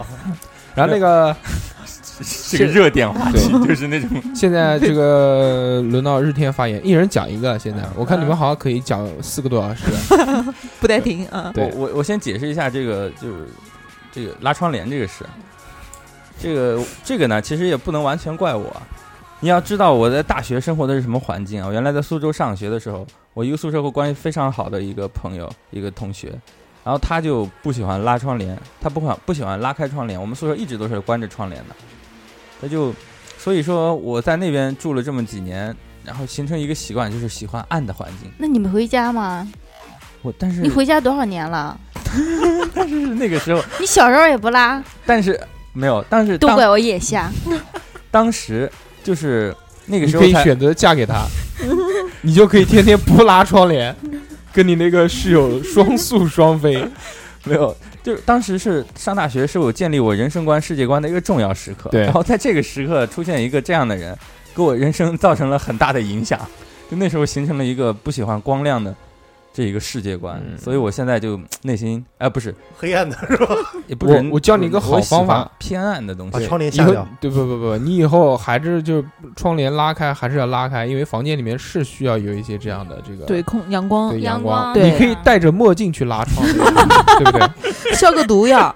[0.75, 1.35] 然后那个
[2.49, 7.57] 这个热点话题就是那种现在这个轮到日天发言，一人讲一个。
[7.57, 9.85] 现在我看你们好像可以讲四个多小时。
[10.79, 11.51] 不带停啊。
[11.53, 13.47] 对我我我先解释一下这个就是
[14.11, 15.25] 这个拉窗帘这个事，
[16.39, 18.75] 这个这个呢其实也不能完全怪我。
[19.41, 21.67] 你要知道我在大学生活的是什么环境啊？
[21.67, 26.27] 我原来在苏州上学的时候，我一个宿舍和关系非常好的一个朋友，一个同学，
[26.83, 30.19] 然后他就不喜欢拉窗帘，他不欢不喜欢拉开窗帘。
[30.19, 31.75] 我们宿舍一直都是关着窗帘的，
[32.61, 32.93] 他就
[33.37, 38.31] 所以说我在那边住了这么几年，然后形成一个习惯，就是喜欢暗的环境。
[38.37, 39.47] 那你们回家吗？
[40.21, 41.79] 我但是你回家多少年了？
[42.73, 45.39] 但是 那个时候，你小时候也不拉，但是
[45.73, 47.31] 没有，但是都怪我眼瞎。
[48.11, 48.69] 当时
[49.03, 51.25] 就是那个时候才可以选择嫁给他，
[52.21, 53.95] 你就可以天天不拉窗帘，
[54.51, 56.85] 跟你那个室友双宿双飞。
[57.45, 61.89] 没有，就是当时是上大学，是我建立我人生观、世界观的一个重要时刻。
[61.89, 64.17] 对然后在这个时刻出现一个这样的人，
[64.55, 66.39] 给我人生造成了很大的影响。
[66.89, 68.95] 就那时候形成了一个不喜欢光亮的
[69.59, 73.53] 这一个世界观，嗯所以我现在就内心哎、不是， 黑暗的是吧？
[73.87, 76.31] 也不是我我教你一个好方法偏暗的东西。
[76.31, 77.05] 把窗帘下掉。
[77.19, 79.03] 对不不不，你以后还是就
[79.35, 86.55] 窗帘拉开，还是要拉开，因为房间里面是需要有一些这样的这个对，空阳光对阳光，光对你可以戴着墨镜去拉窗帘，
[87.19, 87.93] 对不对？
[87.95, 88.73] 消个毒呀。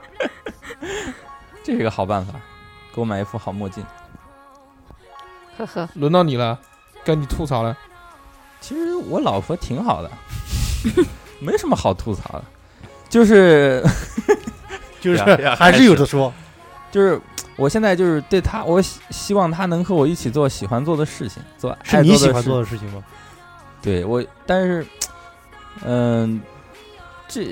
[1.63, 2.34] 这是个好办法，
[2.93, 3.82] 给我买一副好墨镜。
[5.58, 6.60] 呵呵，轮到你了，
[7.06, 7.78] 该你吐槽了。
[8.60, 10.10] 其实我老婆挺好的，
[11.39, 12.43] 没什么好吐槽的，
[13.10, 13.84] 就是
[15.02, 15.24] 就是
[15.56, 16.34] 还是有的说，
[16.91, 17.19] 就是
[17.56, 23.04] 我现在就是对他，我希希望他能和我一起做喜欢做的事情，做是爱你喜欢做的事做的事情吗？
[23.82, 24.86] 对我，但是，
[25.84, 26.39] 嗯、
[27.28, 27.48] 这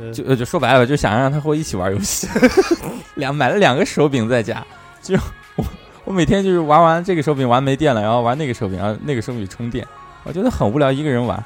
[0.00, 2.28] 呃就呃就说白了，就想让他和我一起玩游戏，
[3.16, 4.64] 两买了两个手柄在家，
[5.02, 5.16] 就
[5.56, 5.64] 我
[6.04, 9.84] 我每天就是玩完这个手柄玩没电了，然后玩那个手柄，然后那个手柄充电，
[10.22, 11.44] 我觉得很无聊，一个人玩。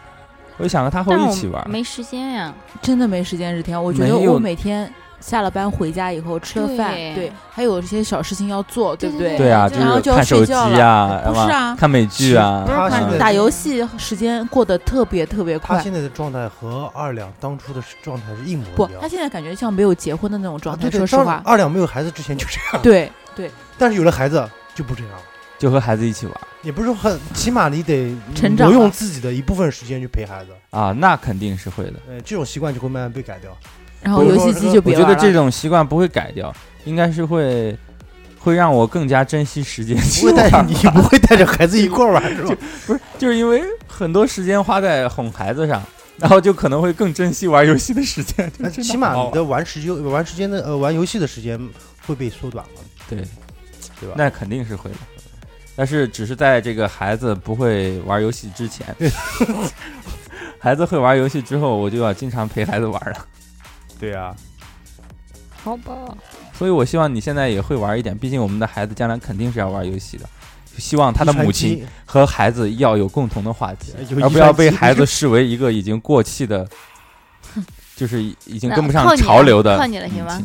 [0.59, 1.71] 我就想和他和我我一起玩。
[1.71, 2.53] 没时间呀。
[2.83, 3.83] 真的没时间日天。
[3.83, 9.38] 我觉没有得我每天下了班回家以后吃了饭，对对，还有一些小事情要做，对不对对？
[9.38, 15.77] 对啊，对然后就要看手机睡觉了啊，不是啊看美剧啊不，是他现在看打游戏时间过得特别特别快。
[15.77, 18.77] 他现在的状态和二两当初的状态是一模一，样。
[18.77, 20.87] 不他现在感觉像没有结婚的那种状态。
[20.87, 25.12] 啊对对，说实话，二两没有孩子之前就这样，对对，但是有了孩子就不这样。
[25.59, 31.94] 就和孩子一起玩也不是很，起码你得成长用自己的一部分时间去陪孩子，啊，那肯定是会的。
[32.09, 33.57] 呃，这种习惯就会慢慢被改掉。
[34.03, 35.14] 然后游戏机就我觉别玩了。
[35.14, 37.77] 得这种习惯不会改掉，应该是会
[38.38, 42.57] 会让我更加珍惜时间不去会带你不会带着孩子一块玩是吧？
[42.87, 45.83] 不是，就是因为很多时间花在哄孩子上，
[46.18, 48.51] 然后就可能会更珍惜玩游戏的时间。
[48.59, 51.59] 那起码你的玩时间玩时间的呃玩游戏的时间
[52.07, 53.18] 会被缩短了，对，
[54.01, 54.14] 对吧？
[54.16, 54.97] 那肯定是会的。
[55.79, 58.85] 但是只是在这个孩子不会玩游戏之前，
[60.59, 63.27] 孩子会玩游戏之后，我就要经常陪孩子玩了。
[64.01, 64.35] 对啊，
[65.62, 65.95] 好吧，
[66.53, 70.29] 所以我希望你现在也会玩一点，毕竟我们的孩子将来肯定是要玩游戏的。
[70.79, 76.69] 希望他的母亲和孩子要有共同的话题，而不要被孩子视为一个已经过气的，
[77.95, 80.43] 就是已经跟不上潮流的靠你了行吗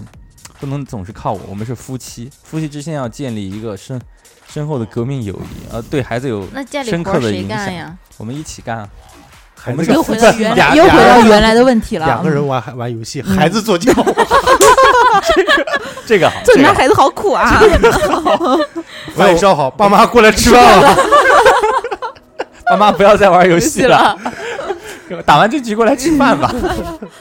[0.60, 4.00] 不能总是靠我，我们是夫妻，夫妻之间要建立一个深
[4.54, 6.48] 深厚的革命友谊，呃，对孩子有
[6.86, 7.98] 深刻的影响？
[8.18, 8.88] 我们一起干啊。
[9.56, 12.06] 孩子我们又回到原 来，又回到原来的问题了。
[12.06, 14.06] 两个人嗯，玩玩游戏，孩子做家务，
[16.06, 17.60] 这个好， 做这个好你们孩子好苦啊！
[19.16, 20.96] 晚上好，爸妈过来吃饭了。
[22.68, 24.16] 爸妈不要再玩游戏戏了，
[25.26, 26.54] 打完这局过来吃饭吧。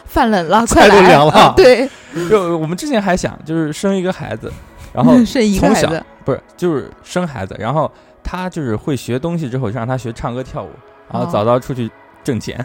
[0.04, 1.00] 饭冷了，菜都！
[1.00, 1.88] 凉了对，
[2.28, 4.52] 就我们之前还想，就是生一个孩子，
[4.92, 7.90] 然后生一个从小孩子，不是就是生孩子，然后
[8.22, 10.70] 他就是会学东西之后，就让他学唱歌跳舞，
[11.10, 11.90] 然后哦早早出去
[12.22, 12.64] 挣钱。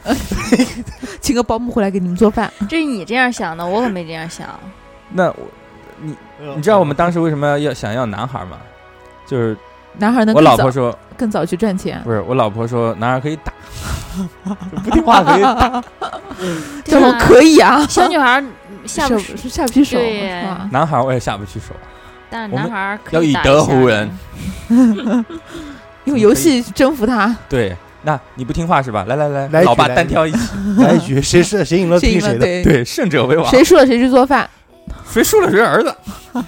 [1.19, 2.51] 请个保姆回来给你们做饭。
[2.69, 4.47] 这是你这样想的，我可没这样想。
[5.11, 5.37] 那我
[6.01, 6.15] 你
[6.55, 8.57] 你知道我们当时为什么要想要男孩吗？
[9.25, 9.57] 就是
[9.97, 13.51] 男孩能我老婆说，更早去赚钱，不是我老婆说男孩可以打，
[14.83, 15.83] 不听话可以打，
[16.85, 18.41] 这种可以啊，小女孩
[18.85, 19.97] 下不下不去手？
[20.71, 21.73] 男孩我也下不去手。
[22.29, 24.09] 但是男孩儿可要以以打一下德服人。
[26.05, 29.03] 用游戏征服他，对，那你不听话是吧？
[29.09, 30.39] 来来来，来一老爸单挑一起，
[30.77, 32.39] 来一局， 谁是谁赢了谁赢了听谁的。
[32.39, 33.45] 对，对，胜者为王。
[33.49, 34.49] 谁输了谁去做饭。
[35.05, 35.93] 谁输了谁儿子。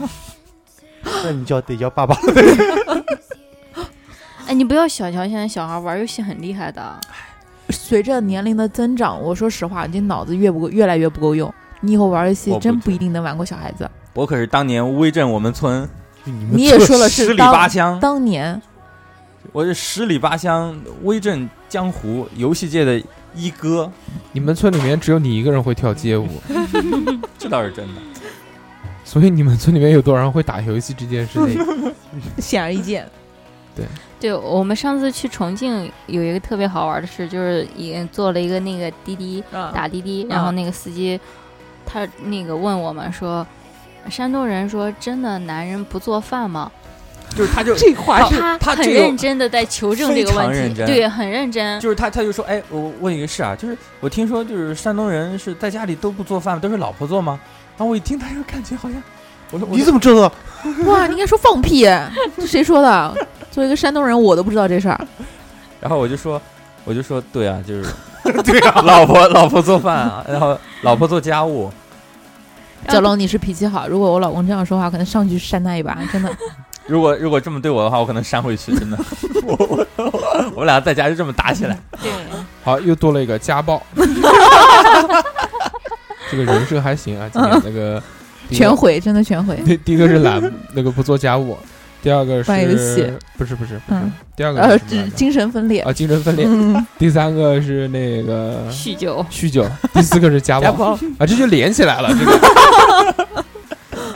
[1.23, 2.15] 那你叫得叫爸爸。
[4.47, 6.97] 哎，你不要小瞧现在小孩玩游戏很厉害的，
[7.69, 11.53] 随着年龄的增长，我说实话，你脑子越不够，越来越不够用。
[11.81, 13.89] 你以后玩游戏真不一定能玩过小孩子。
[14.13, 15.87] 我可是当年威震我们村。
[16.25, 18.61] 你也说了十里是当八乡，当年。
[19.51, 23.01] 我是十里八乡威震江湖游戏界的
[23.33, 23.91] 一哥，
[24.33, 26.27] 你们村里面只有你一个人会跳街舞，
[27.39, 28.01] 这倒是真的。
[29.03, 31.93] 所以你们村里面有多少人会打游戏这件事情？
[32.37, 33.07] 显而易见。
[34.19, 34.33] 对。
[34.33, 41.19] 我们上次去重庆有一个特别好玩的事，就是也做了一个那个滴滴啊打滴滴，然后那个司机
[41.85, 43.47] 他那个问我们说，
[44.09, 46.71] 山东人说真的男人不做饭吗？
[47.35, 51.79] 就是他就 这话是他很认真的在求证这个问题，认真对，很认真。
[51.79, 57.39] 就是他他就说，哎，我问一个事啊，就是我听说就是山东人是在家里都不做饭，都是老婆做吗？
[57.77, 59.01] 然后我一听，他就感觉好像，
[59.51, 60.31] 我说你怎么知道？
[60.85, 61.83] 哇，你应该说放屁，
[62.35, 63.27] 这谁说的？
[63.51, 64.99] 作为一个山东人，我都不知道这事儿。
[65.79, 66.41] 然后我就说，
[66.83, 67.85] 我就说，对啊，就是
[68.43, 71.71] 对啊，老婆老婆做饭啊，然后老婆做家务，
[72.87, 76.29] 小龙，你是脾气好，如果我老公这样说话，可能上去扇他一把，真的。
[76.87, 78.97] 如果如果这么对我的话，我可能扇回去，真的。
[79.45, 81.77] 我我我我俩在家就这么打起来。
[82.01, 82.11] 对，
[82.63, 83.81] 好，又多了一个家暴，
[86.31, 87.29] 这个人设还行啊。
[87.31, 88.01] 今天那个
[88.49, 89.55] 全毁，真的全毁。
[89.65, 90.41] 第第一个是懒，
[90.73, 91.55] 那个不做家务；
[92.01, 94.79] 第二个是玩游戏，不是不是不是嗯，第二个呃
[95.15, 95.81] 精神分裂。
[95.81, 100.93] 啊，精神分裂；嗯，第三个是那个酗酒，酗酒；第四个是家暴。
[101.17, 102.09] 啊，这就连起来了。
[102.17, 103.43] 这个。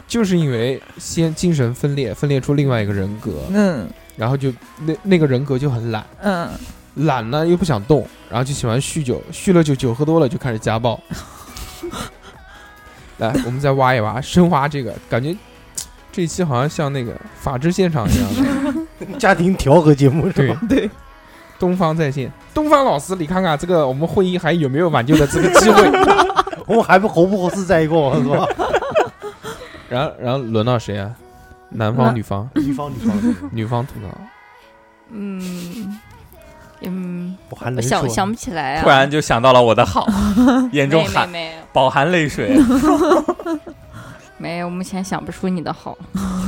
[0.08, 3.88] 就是因为先精神分裂，分裂出另外一个人格，嗯。
[4.16, 4.54] 然后就
[4.86, 6.48] 那那个人格就很懒，嗯，
[6.94, 11.00] 懒呢又不想动，然后就喜欢酗酒，酗了酒酒喝多了就开始家暴。
[13.18, 15.36] 来，我们再挖一挖，深挖这个，感觉
[16.14, 19.18] 这一期好像像那个法制现场一样的。
[19.20, 20.62] 家庭调和节目是对吧？
[20.70, 20.90] 对，
[21.60, 25.90] 东方在线，东方老师，你看看这个我们婚姻还有没有挽救的这个机会？
[26.66, 28.48] 我们还不合不合适在一个是吧？
[29.90, 31.12] 然后，然后轮到谁啊？
[31.70, 32.48] 男方、女方？
[32.56, 34.08] 女方女方，女方吐槽。
[35.10, 36.00] 嗯
[36.82, 37.82] 嗯，我还能。
[37.82, 38.84] 想想不起来啊。
[38.84, 40.08] 突然就想到了我的好，
[40.72, 41.28] 眼中含
[41.74, 42.56] 饱含泪水。
[44.38, 45.98] 没有，目前想不出你的好。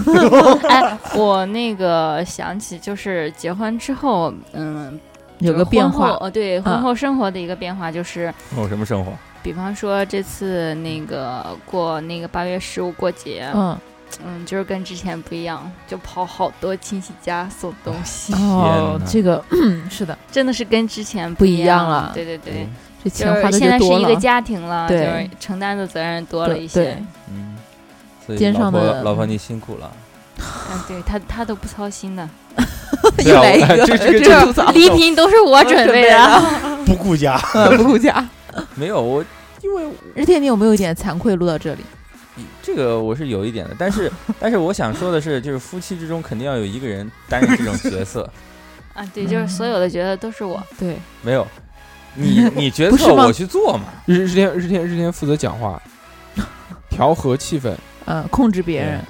[0.68, 5.00] 哎，我那个想起就是结婚之后，嗯，
[5.40, 9.12] 有个变化，婚后呃，对，婚嗯后生活的一个变化就是，哦什么生活？
[9.42, 13.78] 比方说这次那个过那个八月十五过节，嗯，
[14.26, 19.44] 嗯，就是跟之前不一样，就跑好多亲戚家送东西，哦这个
[19.90, 22.12] 是的，真的是跟之前不一一样了。
[22.14, 22.68] 对对对，
[23.04, 26.98] 这就是钱花的现在是一个，家庭了，就是承担的责任多了一些。
[27.30, 27.55] 嗯，
[28.26, 29.92] 所以肩老婆上的老婆你辛苦了。
[30.38, 32.28] 嗯，对他他都不操心的，
[33.26, 36.44] 又来一个，我这这个这礼品都是我准备的。
[36.86, 38.28] 不顾家，呃不顾家。
[38.76, 39.24] 没有我，
[39.62, 41.82] 因为日天，你有没有一点惭愧录到这里？
[42.62, 48.30] 这个我是有一点的，但是但是我想说的是，就是夫妻之中肯定要有一个人担任这种角色，
[48.94, 50.62] 啊，对，就是所有的角色都是我。
[50.78, 51.48] 对，没有
[52.16, 55.82] 你你决不是吗策我去做嘛，日日天日天日天负责讲话，
[56.90, 57.74] 调和气氛，
[58.06, 59.02] 嗯，控制别人，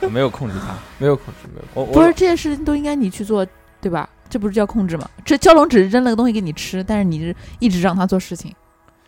[0.00, 1.70] 我 没有控制他，没有控制，没有控制。
[1.74, 3.46] 我我不是这些事情都应该你去做，
[3.80, 4.08] 对吧？
[4.30, 5.08] 这不是叫控制吗？
[5.24, 8.54] 这蛟龙只是扔了个东西给你吃，但是你是一直让他做事情，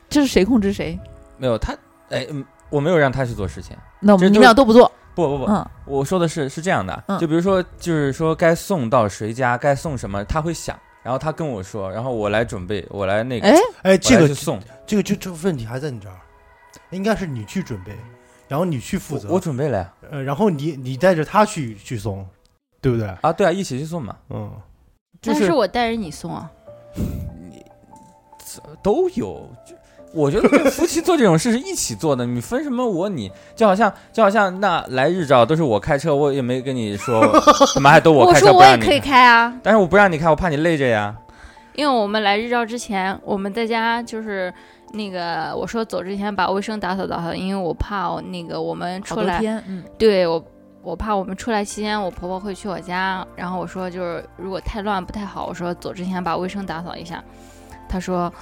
[0.09, 0.99] 这是谁控制谁？
[1.37, 1.73] 没有他，
[2.11, 16.17] 哎，嗯我没有让他去做事情，那我们你们俩都不做，不不不，嗯，我说的是是这样的，嗯就比如说，就是说该送到谁家，该送什么，他会想，然后他跟我说，然后我来准备，我来那个，哎，哎，这个送，这个就这个问题还在你这儿，
[16.91, 17.97] 应该是你去准备，
[18.49, 22.27] 然后你去负责，我准备了呀，呃，然后你你带着他去去送，
[22.81, 23.07] 对不对？
[23.23, 24.51] 啊，对啊，一起去送嘛，嗯，
[25.21, 26.51] 就是但是我带着你送啊，
[27.51, 27.65] 你
[28.83, 29.49] 都有。
[29.67, 29.75] 就
[30.13, 37.21] 我觉得夫妻做这种事是一起做的，你分什么我你，就好像就好像那来日照都是我开车，我也没跟你说，
[37.75, 41.15] 怎么还都我开车说我也可以开啊，但是我不让你开，我怕你累着呀。
[41.75, 44.51] 因为我们来日照之前，我们在家就是
[44.97, 50.45] 那个我说走之前把卫生打扫打扫，因为我怕我那个我们出来，嗯，对我
[50.83, 57.23] 我怕我们出来期间我婆婆会去我家，然后我说就是如果太乱不太好，我说走之前把卫生打扫一下，
[57.89, 58.33] 她说。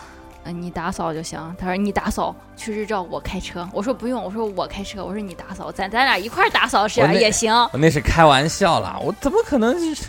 [0.46, 1.40] 嗯，你打扫就行。
[1.59, 3.66] 她说你打扫去日照，我开车。
[3.72, 5.02] 我说不用，我说我开车。
[5.02, 7.50] 我说你打扫，咱咱俩一块儿打扫是也行。
[7.72, 10.05] 我那是开玩笑啦，我怎么可能是，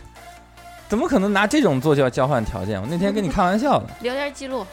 [0.89, 2.81] 怎么可能拿这种做交交换条件？
[2.81, 4.65] 我那天跟你开玩笑的， 聊天记录，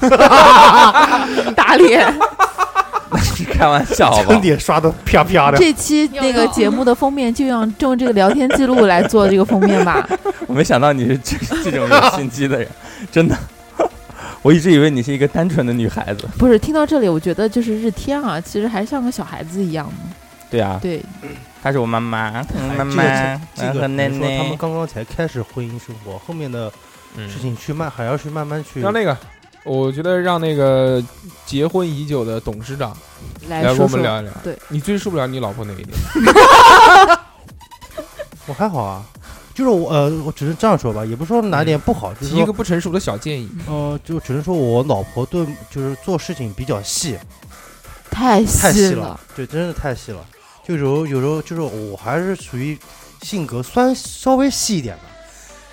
[1.54, 2.12] 打脸。
[3.22, 4.32] 是开玩笑好不好？
[4.32, 10.06] 坑点刷的啪啪的，这期那个节目的封面就用就用这个聊天记录来做这个封面吧。
[10.46, 12.68] 我没想到你是这这种有心机的人，
[13.12, 13.36] 真的。
[14.42, 16.26] 我一直以为你是一个单纯的女孩子。
[16.38, 19.90] 不是，听到这里，我觉得就是日天啊，其实还像个小孩子一样。
[20.50, 21.02] 对啊，对，
[21.62, 22.44] 她是我妈妈，哎
[22.78, 24.56] 妈妈，这个奶怎么说他们。
[24.56, 26.72] 刚刚才开始婚姻生活，后面的
[27.16, 28.80] 嗯事情去慢还要去慢慢去。
[28.80, 29.16] 让那个，
[29.66, 31.02] 我觉得让那个
[31.44, 32.96] 结婚已久的董事长
[33.48, 33.78] 来来跟。
[33.82, 34.32] 我们聊一聊。
[34.42, 35.88] 对，你最受不了你老婆哪一点？
[38.46, 39.04] 我还好啊，
[39.52, 43.50] 就是我呃，我只能这样说吧，也不是说哪点不好，就是提一个不成熟的小建议。
[43.66, 47.18] 呃，就只能说我老婆对就是做事情比较细，
[48.08, 50.24] 太太细了了，，对，真的太细了。
[50.64, 52.78] 就有时候有时候就是我还是属于
[53.22, 55.02] 性格酸稍微细一点的，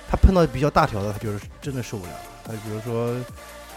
[0.10, 2.12] 他碰到比较大条的，他就是真的受不了。
[2.44, 3.16] 他比如说，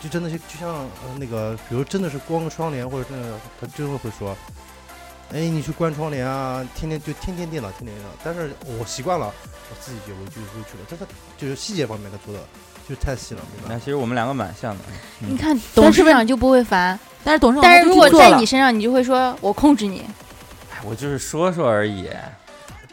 [0.00, 4.36] 就真的是就像呃那个，比如真的是关个窗帘或者真的，他真的会说，
[5.32, 8.10] 哎，你去关窗帘啊，天天就天天电脑，天天电脑。
[8.22, 9.26] 但是我习惯了，
[9.70, 10.84] 我自己就我就会去了。
[10.88, 11.06] 但他
[11.38, 12.40] 就是细节方面他做的
[12.88, 13.74] 就是太细了，明白吗？
[13.74, 14.84] 那其实我们两个蛮像的。
[15.22, 20.04] 嗯你看董事长就不会烦，但是董事长但是如果在你身上，你就会说我控制你。
[20.72, 22.08] 哎我就是说说而已，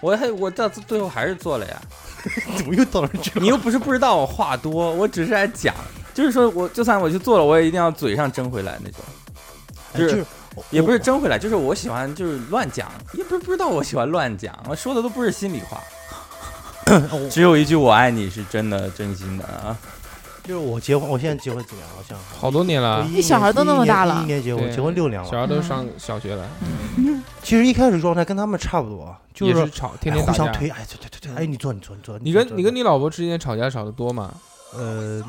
[0.01, 1.81] 我还我到最后还是做了呀。
[2.55, 5.75] 怎么又到了这你又不是不知道我话多，我只是在讲，
[6.13, 8.99] 就是说我就算我去做了，我也一定要嘴上争回来那种，
[9.95, 10.25] 就是是
[10.69, 15.81] 也不是争回来，就是我喜欢就是乱讲，也不是不知道我喜欢乱讲，我说的都不是心里话，
[17.31, 19.77] 只有一句我爱你是真的真心的啊。
[20.43, 21.93] 就是我结婚，我现在结婚几年了？
[21.95, 25.25] 好像好多年了你小孩都那么大了一一年结婚，结婚六年了。
[25.25, 26.45] 小孩都上 小学了，
[27.41, 30.43] 其实一开始状态跟他们差不多，就是吵，天哎天打架。
[30.43, 32.19] 互相推，哎，对对对对，哎，你坐你坐你坐。
[32.19, 34.33] 你跟你跟你老婆之间吵架吵得多吗？
[34.75, 35.23] 呃，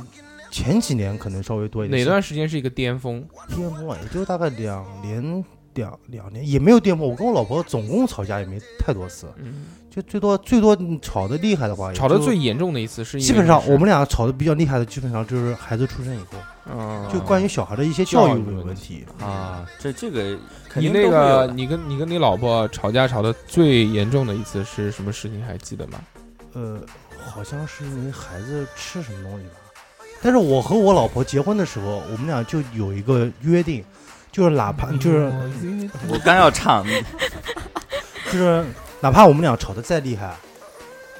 [0.55, 2.01] 前几年可能稍微多一点。
[2.01, 3.27] 哪段时间是一个巅峰？
[3.49, 3.99] 巅峰啊？
[4.01, 5.45] 也就大概两年
[5.75, 7.05] 两两年，也没有巅峰。
[7.05, 16.39] 我跟我老婆总共吵架也没太多次，嗯，就最多最多吵得厉害的话，吵得最严重的一次是基本上我们俩吵得比较厉害的，基本上就是孩子出生以后，
[16.73, 19.05] 嗯就关于小孩的一些教教育育问题问题。
[19.19, 20.39] 啊，这这个
[20.69, 25.45] 肯你那个你跟你跟你老婆吵架吵得最严重的一次是什么事情？
[25.45, 26.01] 还记得吗？
[26.53, 26.81] 呃，
[27.19, 29.55] 好像是因为孩子吃什么东西吧，
[30.25, 33.85] 但是我和我老婆结婚的时候，我们俩就有一个约定，
[34.33, 35.31] 就是哪怕就是
[36.09, 36.83] 我刚要唱，
[38.33, 38.65] 就是
[39.03, 40.35] 哪怕我们俩吵得再厉害，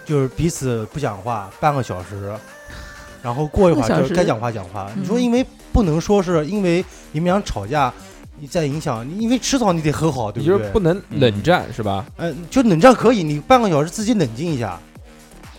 [0.07, 2.33] 就是彼此不讲话半个小时，
[3.23, 4.91] 然后过一会儿就是该讲话讲话。
[4.97, 6.83] 你说嗯因为不能说是因为
[7.13, 7.93] 你们俩吵架，
[8.41, 10.81] 你再影响，你因为迟早你得和好，对不对你就是不？
[10.81, 12.07] 能冷战是吧？
[12.17, 14.81] 呃，就冷战可以，你半个小时自己冷静一下，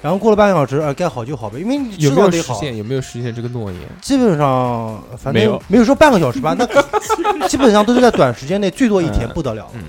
[0.02, 2.42] 然后过了半个小时，呃，该好就好呗，因为你有没有实。
[2.54, 2.78] 现？
[2.78, 3.82] 有没有实现这个诺言？
[4.02, 6.66] 基本上反没有正没有说半个小时吧，那
[7.50, 9.68] 基本上都是在短时间内，最多一天嗯不得了。
[9.74, 9.82] 嗯，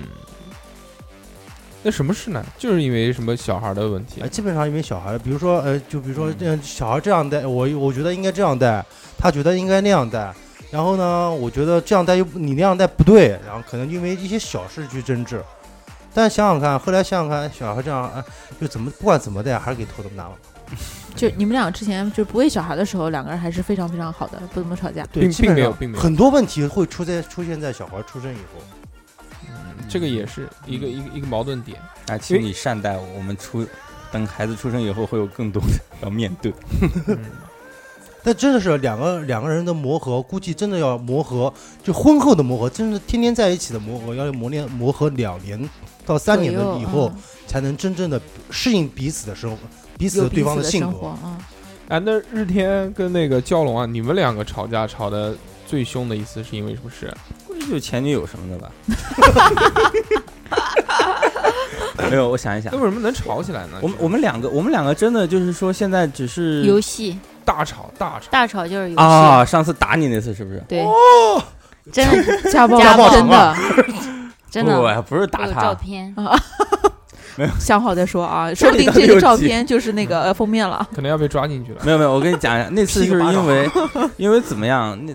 [1.82, 2.42] 那什么事呢？
[2.56, 8.82] 就是因为什么小孩的问题呃，基本上因为小孩，比如说呃，就比如说嗯这样小孩这样带，我我觉得应该这样带，
[9.18, 10.32] 他觉得应该那样带，
[10.70, 15.42] 然后呢，我觉得这样带又不你那样带不对，然后可能因为一些小事去争执。
[16.16, 18.24] 但想想看，后来想想看，小孩这样，哎，
[18.58, 20.32] 就怎么不管怎么的，还是给拖这么大了。
[21.14, 25.04] 就你们俩之前就不喂小孩的时候，两个人还是非常非常好的，不怎么吵架。
[25.12, 28.62] 对，并没有并没有很多问题会出在出现在小孩出生以后。
[29.48, 29.54] 嗯
[29.88, 31.78] 这个也是一个一个一个矛盾点。
[32.08, 33.66] 啊，请你善待我，我们出
[34.10, 35.68] 等孩子出生以后会有更多的
[36.00, 36.50] 要面对。
[37.06, 37.18] 嗯
[38.26, 45.70] 但真的是两个两个人的磨合，估计真的要磨合，就婚后的磨合，真的天天在一起的磨合，要磨练磨合两年
[46.04, 48.20] 到三年的以后，嗯才能真正的
[48.50, 49.58] 适应彼此的生活，
[49.96, 50.86] 彼此的对方的性格。
[50.90, 51.38] 生活，嗯，
[51.86, 55.32] 哎，那日天跟那个蛟龙啊，你们两个吵架吵的
[55.64, 57.16] 最凶的一次是因为什么事？
[57.46, 58.72] 估计就是前女友什么的吧。
[62.10, 63.78] 没有，我想一想那，为什么能吵起来呢？
[63.80, 67.16] 我们我们两个，我们两个真的就是说，现在只是游戏
[67.46, 70.62] 大吵大吵，大吵就是游戏，啊，上次打你那次是不是？
[70.68, 70.84] 对，
[71.90, 73.56] 真的家暴家暴真的
[74.50, 75.62] 真的，不，不是打他。
[75.62, 76.14] 照片。
[77.38, 80.86] 没有，想好再说啊，说不定这个照片就是那个呃封面了。
[80.96, 81.82] 可能要被抓进去了。
[81.84, 83.70] 没有没有，我跟你讲一下，那次就是因为
[84.16, 84.98] 因为怎么样？
[85.04, 85.14] 那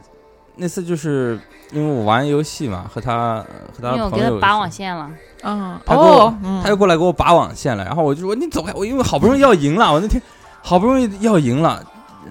[0.55, 1.39] 那次就是
[1.71, 3.43] 因为我玩游戏嘛，和他
[3.75, 5.09] 和他因为我朋友拔网线了，
[5.41, 6.61] 嗯，他给我哦，嗯。
[6.63, 10.21] 他又过来给我拔网线了，然后我就说你走开，我因为好不容易要赢了，我那天
[10.61, 11.83] 好不容易要赢了，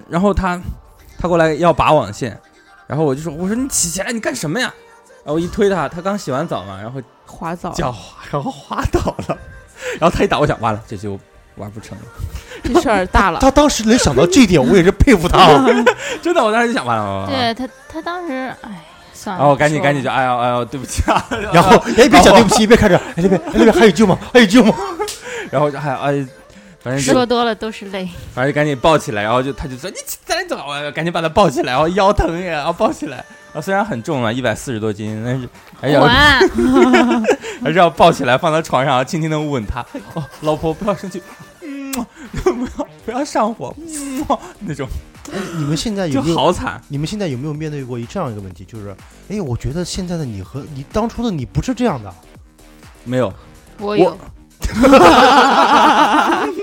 [0.09, 0.59] 然后他
[1.19, 2.37] 他过来要拔网线，
[2.87, 4.73] 然后我就说我说你起起来，你干什么呀？
[5.23, 9.37] 然后我一推他，他刚洗完澡嘛，然后滑澡，脚滑，然后滑倒了，
[9.99, 11.19] 然后他一打，我想完了，这就
[11.55, 12.03] 玩不成了，
[12.63, 13.39] 这事儿大了。
[13.39, 15.47] 他当时能想到这一点，我也是佩服他。
[16.23, 18.83] 真的，我当时就想完了，完了对他他当时哎
[19.13, 21.23] 算了，然后我赶紧赶紧就哎呦哎呦，对不起啊，
[21.53, 24.17] 然后 哎，一边讲对不起，一边看着，哎那边哎那边还有救吗？
[24.33, 24.73] 还有救吗？
[25.51, 26.25] 然后就还哎，
[26.83, 33.23] 反正说多了都是泪，反正就赶紧抱起来，然后就他就说你起再来走，我赶紧把他抱起来，然后腰疼呀，然后抱起来，
[33.53, 35.47] 啊虽然很重啊，一百四十多斤，但是
[35.79, 36.01] 还是要，
[37.61, 39.85] 还是要抱起来放到床上，轻轻的吻他。
[40.15, 41.21] 哦，老婆不要生气，
[41.61, 41.91] 嗯，
[42.31, 44.25] 不要不要上火，嗯，
[44.61, 44.87] 那种
[45.57, 46.35] 你们现在有没有？
[46.35, 46.81] 好惨。
[46.87, 48.65] 你们现在有没有面对过一这样一个问题？
[48.65, 48.95] 就是，
[49.29, 52.11] 哎，我觉得现在的你和你当初的你不是这样的。
[53.03, 53.31] 没有，
[53.79, 54.17] 我有，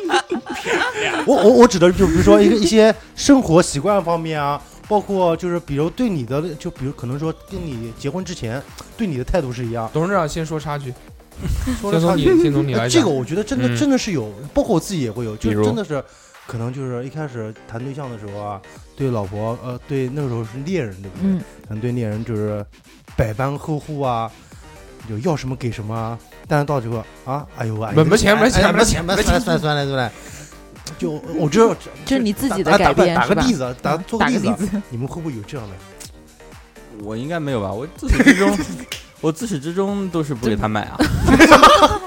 [1.26, 8.62] 我我我指的就比如说一个一些生活习惯方面啊，包括就是比如对你的，就比如可能说跟你结婚之前
[8.96, 9.90] 对你的态度是一样。
[9.92, 10.92] 董事长先说差距，
[11.80, 12.84] 说了差距先从你先从你来。
[12.84, 16.02] 呃这个我觉得真的嗯真的是有，包括我自己也会有，就真的是
[16.46, 18.60] 可能就是一开始谈对象的时候啊，
[18.96, 21.24] 对老婆呃对那个时候是恋人对不对？
[21.24, 22.64] 嗯，可能对恋人就是
[23.16, 24.30] 百般呵护啊，
[25.08, 26.18] 就要什么给什么啊，
[26.48, 30.12] 但是到最后啊，哎呦哎，没没钱哎没钱哎没钱，没钱算了算了算了算了。
[30.98, 31.76] 就我知道，
[32.06, 35.74] 就是你自己的打改变打打个例子，打嗯做个例子啊，打个例子，你们会不会有这样的？
[37.04, 37.70] 我应该没有吧？
[37.70, 38.58] 我自始至终，
[39.20, 40.98] 我自始至终都是不给他买啊。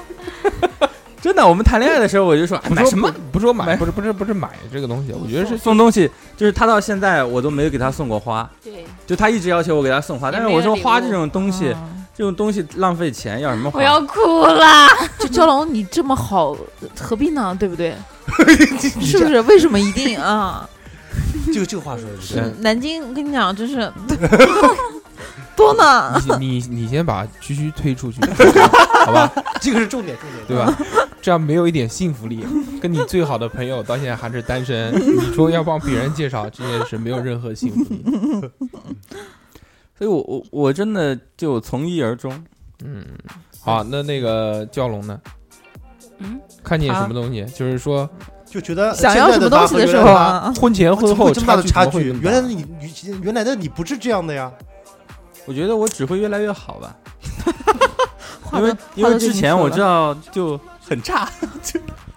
[1.22, 13.78] 真的，我们谈恋爱的时候我就说买什么不是说买，不是不是不是买这个东西，我觉得是送东西，就是他到现在我都没有给他送过花，对，就他一直要求我给他送花，但是我说花这种东西，嗯这种东西浪费钱，要什么花？
[13.78, 14.88] 我要哭了，
[15.18, 16.56] 就蛟龙你这么好，
[16.98, 17.56] 何必呢？
[17.58, 17.94] 对不对？
[19.00, 19.40] 是不是？
[19.42, 20.68] 为什么一定啊？
[21.52, 23.90] 这个这个话说的是，南京，我跟你讲，就是
[25.56, 26.20] 多呢。
[26.38, 28.20] 你你你先把居居推出去，
[29.04, 30.72] 好吧，这个是重点重点，对吧？
[31.20, 32.44] 这样没有一点幸福力，
[32.80, 38.04] 跟你最好的朋友到现在还是单身，你说要帮别人介绍这件事没有任何幸福力。
[40.02, 42.32] 所以我我我真的就从一而终。
[42.84, 43.06] 嗯，
[43.60, 45.16] 好，那那个蛟龙呢？
[46.18, 47.44] 嗯，看见什么东西？
[47.54, 48.10] 就是说
[48.44, 52.12] 就觉得想要什么东西的时候啊， 婚前婚后怎么会这么大的差距？
[52.20, 52.92] 原来的你你
[53.22, 54.50] 原来的你不是这样的呀。
[55.46, 56.96] 我觉得我只会越来越好吧，
[58.58, 61.28] 因为因为之前我知道就很差，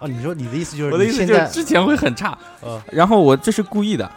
[0.00, 4.10] 啊，你说你的意思就是我的意思就是之前会很差，呃然后我这是故意的，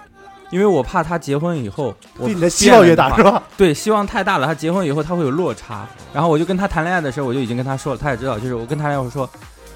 [0.51, 3.43] 因为我怕他结婚以后，我对你的希望越大是吧？
[3.57, 5.87] 对，希望太大了，他结婚以后他会有落差。
[6.13, 9.29] 然后我就跟他谈恋爱的时候，我就已经跟他说了，他也知道，就是我跟他谈恋爱我说，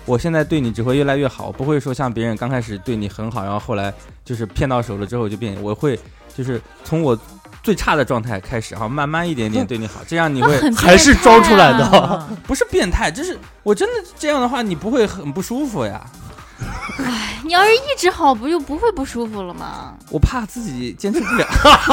[0.06, 3.94] 我现在对你只会越来越好，不会说像别人刚开始对你很好，然后后来
[4.26, 6.00] 就是骗到手了之后就变，我会
[6.36, 7.18] 就是从我
[7.62, 16.04] 最差的状态开始，哈，慢慢一点点对你好，这样你会很还是装出来的 不是变态，就是我真的这样的话，你不会很不舒服呀？
[17.44, 19.94] 你要是一直好，不就不会不舒服了吗？
[20.10, 21.46] 我怕自己坚持不了，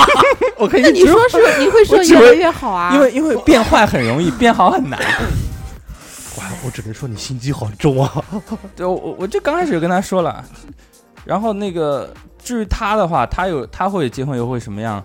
[0.56, 2.94] 我可以那你说是你会说越来越好啊？
[2.94, 4.98] 因为因为变坏很容易，变好很难。
[6.38, 8.24] 哇，我只能说你心机好重啊！
[8.76, 10.44] 对，我我我就刚开始就跟他说了，
[11.24, 15.02] 然后那个至于他的话，他有他会结婚以后会什么样？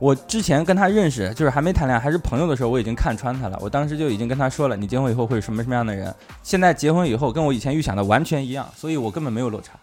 [0.00, 3.58] 我之前跟他认识，就是还没谈恋爱，还是朋友的时候，我已经看穿他了。
[3.60, 6.12] 我当时就已经跟他说了，你结婚以后会是什么什么样的人。
[6.42, 9.74] 现在结婚以后跟我以前预想的完全一样，所以我根本没有落差。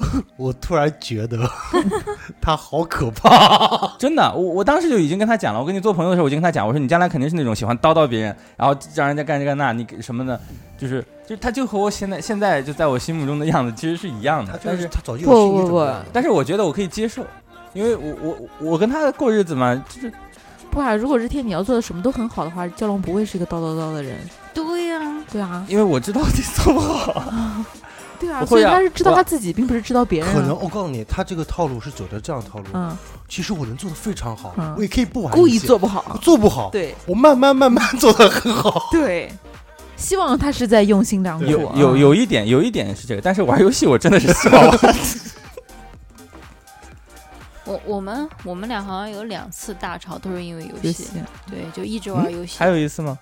[0.38, 1.38] 我突然觉得
[2.40, 3.96] 他好可怕。
[4.00, 5.60] 真的，我我当时就已经跟他讲了。
[5.60, 10.40] 我跟你做朋友的时候，我就跟他讲，我说你将来肯定是那种喜欢叨叨别人，然后让人家干这干那，你给什么的，
[10.78, 17.22] 就是就是他就和我现在现在就在我心目中的样子其实是一样的他，就但是是他早就有不心理不不准备了但是我觉得我可以接受，
[17.72, 20.12] 因为我我我跟他过日子嘛，就是
[20.70, 24.18] 不啊，如果这天你要做的什么都很好的话，蛟龙不会是一个叨叨叨的人。
[24.52, 25.00] 对呀、
[25.30, 27.64] 对啊，因为我知道自己做不好。
[28.20, 30.34] 对啊，所以他是知道他自己，并不是知道别人啊。
[30.34, 32.66] 可能我告诉你，他这个套路是走的这样套路。
[32.74, 32.94] 嗯，
[33.28, 36.18] 其实我能做的非常好嗯，我也可以不玩故意做不好。
[36.20, 38.88] 做不好，对我慢慢慢慢做的很好。
[38.92, 39.32] 对，
[39.96, 41.46] 希望他是在用心良苦。
[41.46, 44.78] 有有一点有一点是这个，但是玩游戏我真的是希望
[47.70, 50.88] 我我我们我们俩好像有两次大吵，都是因为游戏。
[50.88, 51.08] 游戏，
[51.48, 52.58] 对，就一直玩游戏。
[52.58, 53.16] 还有一次吗？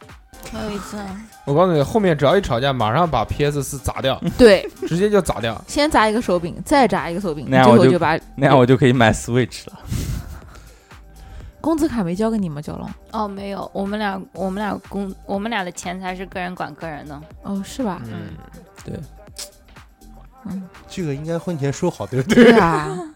[0.51, 5.63] 还有一次啊，我告诉你，后面只要一吵架，马上把 PS 四砸掉，对，直接就砸掉。
[5.67, 9.79] 先砸一个手柄，再砸一个手柄，那样我就最后就把那样我就可以买 Switch 了。
[11.61, 12.63] 工资卡没交给你吗？
[12.63, 12.89] 蛟龙？
[13.11, 17.21] 哦，没有，我们俩我们俩工我们俩的钱财是个人管个人的。
[17.43, 18.01] 哦，是吧？
[18.07, 18.31] 嗯，
[18.85, 18.95] 对
[20.47, 22.45] 嗯，这个应该婚前说好，对不对？
[22.45, 23.09] 对啊，哦，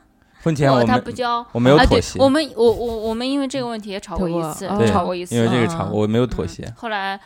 [0.42, 1.44] 婚前我们他不交。
[1.52, 5.34] 我没有妥协，我们我我我们因为这个问题也吵过一次吵过一次。
[5.36, 6.72] 因为这个吵嗯我没有妥协嗯。
[6.76, 7.18] 后来，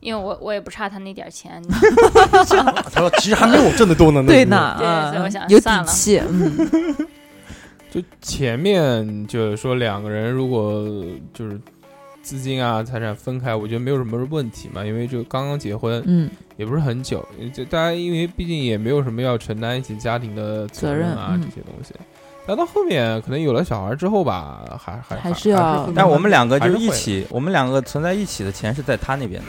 [0.00, 1.62] 因为我我也不差他那点钱，
[2.92, 4.22] 他说其实还没有我挣的多呢。
[4.26, 4.76] 对呢，
[5.10, 7.06] 所以我想有算了底气，嗯，
[7.90, 10.84] 就前面就是说两个人如果
[11.32, 11.58] 就是
[12.22, 21.94] 资金啊财产分开，我觉得没有什么问题嘛，因为就刚刚结婚，嗯，也不是很久，就大家因为毕竟也没有什么要承担一起家庭的责任啊嗯这些东西。
[22.48, 29.48] 但到后面可能有了小孩之后吧，还还还是要但我们两个就是一起，我们两个存在一起的钱是在他那边的，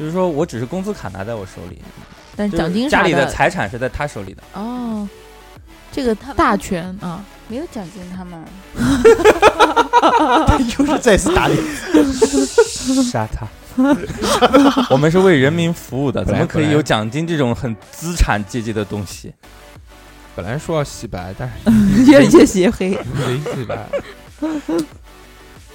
[0.00, 1.80] 就是说我只是工资卡拿在我手里，
[2.34, 4.42] 但是奖金啥家里的财产是在他手里的。
[4.54, 5.08] 哦，
[5.92, 8.44] 这个他大权啊，没有奖金，他们
[10.76, 11.56] 又是再次打脸。
[13.12, 13.46] 杀他！
[14.90, 19.32] 我们是为人民服务的，怎么可以有奖金这种很资产阶级的东西？
[20.34, 21.54] 本来说要洗白，但是
[22.10, 23.86] 越越洗越黑，没洗白。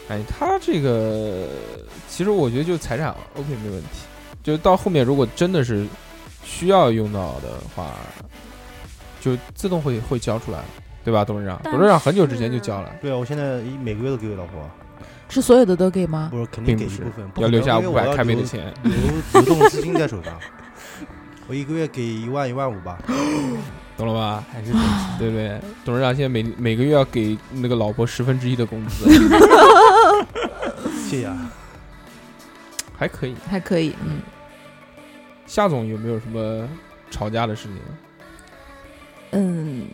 [0.10, 1.48] 哎，他这个
[2.08, 3.88] 其实我觉得就财产 OK 没问题，
[4.44, 5.86] 就到后面如果真的是
[6.44, 7.92] 需要用到的话，
[9.22, 10.60] 就自动会会交出来，
[11.04, 11.62] 对吧，董事长？
[11.64, 14.70] 董事长很久之前就交了，对啊，我现在每个月都给我老婆，
[15.30, 16.30] 是所有的都给吗？
[16.32, 18.74] 不是肯定不是给一部分，要留下五百开煤的钱。
[18.84, 20.34] 留流动资金在手上。
[21.50, 22.98] 我一个月给一万一万五吧，
[23.98, 24.44] 懂了吧？
[24.54, 24.72] 还是
[25.18, 25.60] 对不对？
[25.84, 29.10] 董事长现在每每个月要给那个老婆十分之一的工资，
[31.10, 31.52] 谢谢啊。
[32.96, 33.36] 还可以。
[33.50, 34.22] 还可以，嗯，
[35.48, 36.68] 夏总有没有什么
[37.10, 37.78] 吵架的事情？
[39.32, 39.88] 嗯，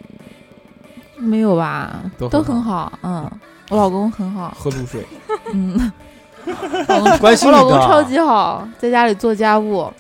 [1.18, 2.02] 没有吧？
[2.18, 3.32] 都都很很好，嗯，
[3.70, 5.06] 我老公很好，喝露水，
[5.54, 5.92] 嗯，
[6.90, 9.92] 老公关心我老公超级好，在家里做家务，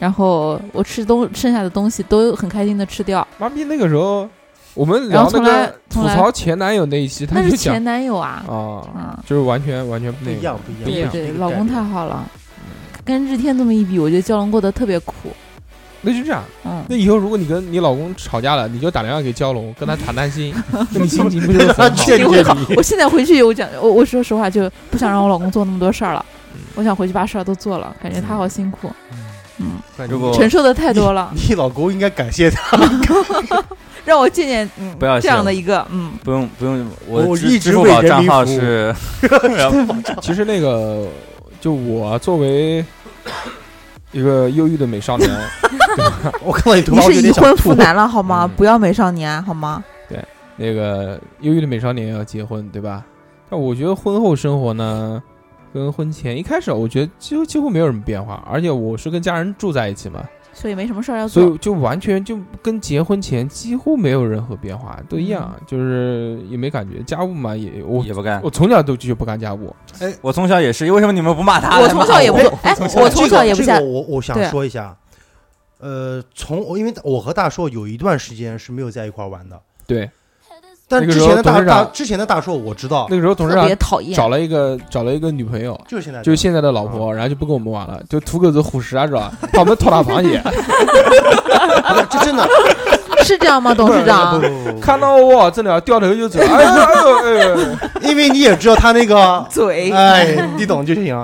[0.00, 3.62] 然后我吃东剩下的东西都很开心的吃掉，妈逼！
[3.64, 4.28] 那个时候
[4.74, 12.24] 我们聊那个吐槽前男友那一期，他那就是讲前男友啊，啊，嗯，就是完全完全不一样，不一样，对不一样对，老公太好了，
[13.04, 15.14] 跟日天这么一比，我觉得蛟龙过得特别苦，
[16.00, 16.42] 那就这样。
[16.64, 21.74] 嗯，那以后如果你跟你老公吵架了，你就打电话给蛟龙，跟他谈谈心， 那你心情不就很
[22.46, 22.56] 好？
[22.74, 26.24] 我现在回去，我讲，我我说实话，就不想让我老公做那么多事儿了
[26.54, 26.60] 嗯。
[26.76, 29.18] 我想回去把事儿都做了，感觉他好辛苦，嗯，
[30.08, 32.78] 如果承受的太多了， 你老公应该感谢他，
[34.04, 38.94] 让我见见，嗯，不要这样的一个，嗯，不用不用，我我支一直为支付宝账号是
[40.22, 41.06] 其实那个，
[41.60, 42.84] 就我作为
[44.12, 45.30] 一个忧郁的美少年，
[46.42, 47.54] 我看到你是已婚。
[47.56, 48.44] 妇男了好吗？
[48.46, 49.84] 嗯不要美少年好吗？
[50.08, 50.18] 对
[50.56, 53.04] 那个忧郁的美少年要结婚，对吧？
[53.50, 55.22] 但我觉得婚后生活呢，
[55.72, 61.42] 跟婚前一开始，我觉得几乎几乎没有什么变化，而且我是跟家人住在一起嘛，所以没什么事儿要做。
[61.42, 67.02] 所以就完全就跟结婚前几乎没有任何变化，都一样，嗯就是也没感觉。
[67.04, 68.40] 家务嘛，也我也不干。
[68.42, 71.80] 我从小都就不干家务，哎我从小也是，为什么你们不骂他？
[71.80, 74.96] 我从小也不哎做，哎，我从小也不下这个这个，我我想说一下，
[75.78, 80.10] 呃，从我因为我和大硕有一段时间是没有在一块儿玩的，对，
[80.90, 84.12] 但之前的大大之前的大硕我知道，那个时候董事特别长讨厌。
[84.12, 86.24] 找了一个找了一个女朋友，就是现在的。
[86.24, 89.32] 就是现在的老婆，然后就不跟我们玩了，就土狗子虎食啊，知道吧？
[89.54, 90.42] 怕我们拖大螃蟹，
[92.10, 92.44] 这真的，
[93.22, 94.42] 是这样吗，董事长？
[94.80, 97.44] 看到我真的掉头就走，哎呦哎呦哎。
[97.44, 97.56] 呦，
[98.10, 99.92] 因为你也知道他那个，嘴。
[99.92, 101.16] 哎，你懂就行。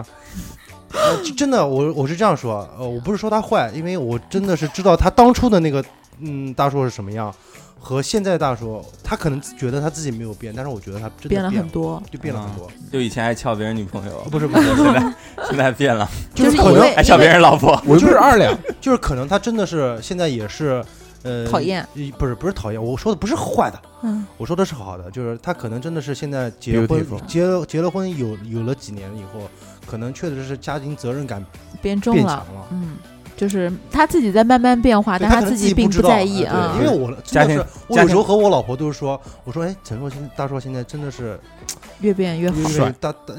[0.93, 5.85] 呃，真的，我我是这样说，呃，我不是说他坏，因为我真的是知道他当初的那个，
[6.21, 7.35] 嗯，大硕是什么样，
[7.79, 12.68] 和现在的大叔，他可能觉得他自己没有变，但是我觉得他真的变了变很多，就变了很多。
[12.93, 15.14] 就以前爱撬别人女朋友， 不是不是，现在
[15.51, 17.81] 现在变了， 就是可能爱撬别人老婆。
[17.87, 20.85] 我就是二两，就是可能他真的是现在也是，
[21.22, 21.87] 呃，讨厌，
[22.18, 29.49] 不是不是讨厌，我说的不是坏的，嗯，我说的是好的，就是他可能真的是现在结婚结了结了婚有有了几年以后，
[29.87, 31.45] 可能确实是家庭责任感
[31.81, 32.66] 变重了变强，了。
[32.70, 32.97] 嗯，
[33.37, 36.87] 就是他自己在慢慢变化，但他自己并不在意啊因。
[36.87, 41.39] 为我家庭真的是，我有时候和我老婆都是说，我说，哎，陈硕现在大硕现在真的是
[42.01, 42.51] 越变越。
[42.64, 43.34] 帅大大，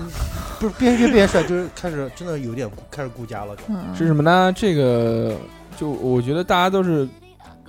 [0.60, 3.56] 不是变越变越帅，就是开始真的有点开始顾家了。
[3.68, 4.54] 嗯，是什么呢？
[4.56, 5.36] 这个
[5.76, 7.08] 就我觉得大家都是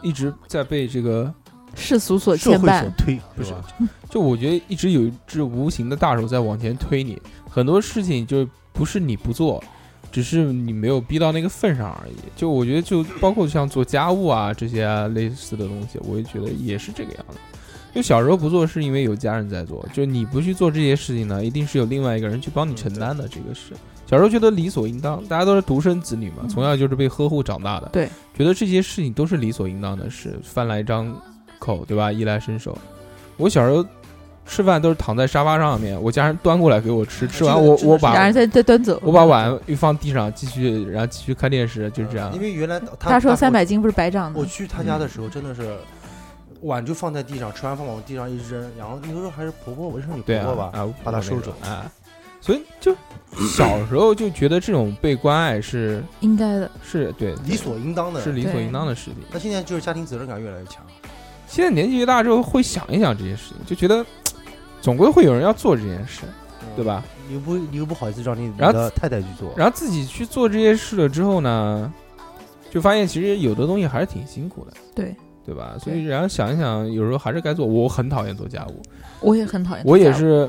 [0.03, 1.33] 一直在被这个，
[1.75, 3.65] 世俗所牵绊社会所，推，不是吧？
[4.11, 7.21] 就我觉得一直有一只无形的大手在往前推你，
[7.51, 9.63] 很多事情就不是你不做。
[10.11, 12.15] 只是你没有逼到那个份上而已。
[12.37, 17.39] 就我觉得，就包括像做家务啊这些啊类似的东西，我也觉得也是这个样子。
[17.95, 23.27] 就小时候不做，是因为有家人在做；就你不去做这些事情呢，一定是有另外一个人去帮你承担的。
[23.27, 23.73] 这个是
[24.07, 31.15] 小时候觉得理所应当，大家都是独生子女嘛，嗯从小就是被呵护长大的，对，觉得这些事情都是理所应当的事，饭来张
[31.59, 32.13] 口，对吧？
[32.13, 32.77] 衣来伸手。
[33.37, 33.85] 我小时候
[34.49, 38.99] 吃饭都是躺在沙发上面，我家人端过来给我吃，吃完我我然把后再再端走。
[39.05, 42.41] 我把碗一放地上，继续然后继续看电视，就是这样因。
[42.41, 45.77] 为原来他他说大三百斤不是白长的我，去他家的时候真的是
[46.63, 51.91] 碗就放在地上，吃完饭往地上一扔，然后那时候还是婆婆，我是你婆婆吧，啊，把它收走啊。
[52.41, 52.97] 所以就
[53.55, 56.71] 小时候就觉得这种被关爱是应该的。
[56.83, 58.23] 是对理所应当的。
[58.23, 59.17] 是理所应当的事情。
[59.31, 60.83] 那现在就是家庭责任感越来越强。
[61.49, 64.07] 现在年纪越大之后，会想一想这些事情，就觉得
[64.81, 66.23] 总归会有人要做这件事，
[66.77, 67.05] 对吧？
[67.29, 71.93] 你又不你又不好意思让你你然后的太太去做，然后自己去做这些事了之后呢，
[72.71, 75.15] 就发现其实有的东西还是挺辛苦的，对，
[75.45, 75.77] 对吧？
[75.79, 77.67] 所以然后想一想，有时候还是该做。
[77.67, 78.83] 我很讨厌做家务，
[79.21, 79.85] 我也很讨厌。
[79.87, 80.49] 我也，是，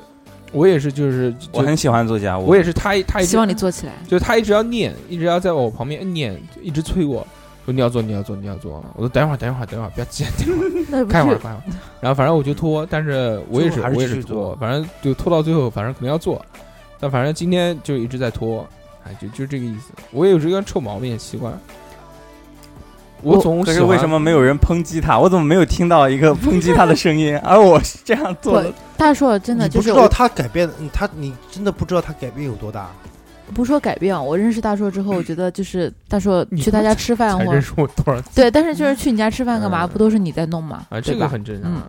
[0.51, 3.93] 我也是，就是就我很喜欢做家务，我也是，他一他一直希望你做起来。
[4.07, 7.25] 就他一直要念，一直要在我旁边念，一直催我
[7.69, 8.83] 说你要做，你要做，你要做。
[8.95, 11.61] 我说等一会儿，等一会儿，等一会儿，不要急， 等一会儿，看一会儿，看一会儿。
[12.01, 16.43] 然后反正我就拖，但是我也是我也是做拖，反正就拖到最后，反正肯定要做。
[16.99, 18.67] 但反正今天就一直在拖，
[19.05, 19.93] 哎，就就这个意思。
[20.11, 21.53] 我也有这个臭毛病习惯。
[23.21, 25.19] 我我总是为什么没有人抨击他？
[25.19, 27.37] 我怎么没有听到一个抨击他的声音？
[27.43, 28.63] 而我是这样做
[28.95, 32.89] 大硕真的就是不知道他改变，嗯他你真的不知道他改变有多大。
[33.53, 39.85] 不说改变，我认识大硕之后，我觉得就是大硕去他家吃饭或才认识我多少次 对，但是就是去你家吃饭干嘛？
[39.85, 40.85] 嗯不都是你在弄吗？
[40.89, 41.01] 啊？
[41.01, 41.81] 这个很正常嗯。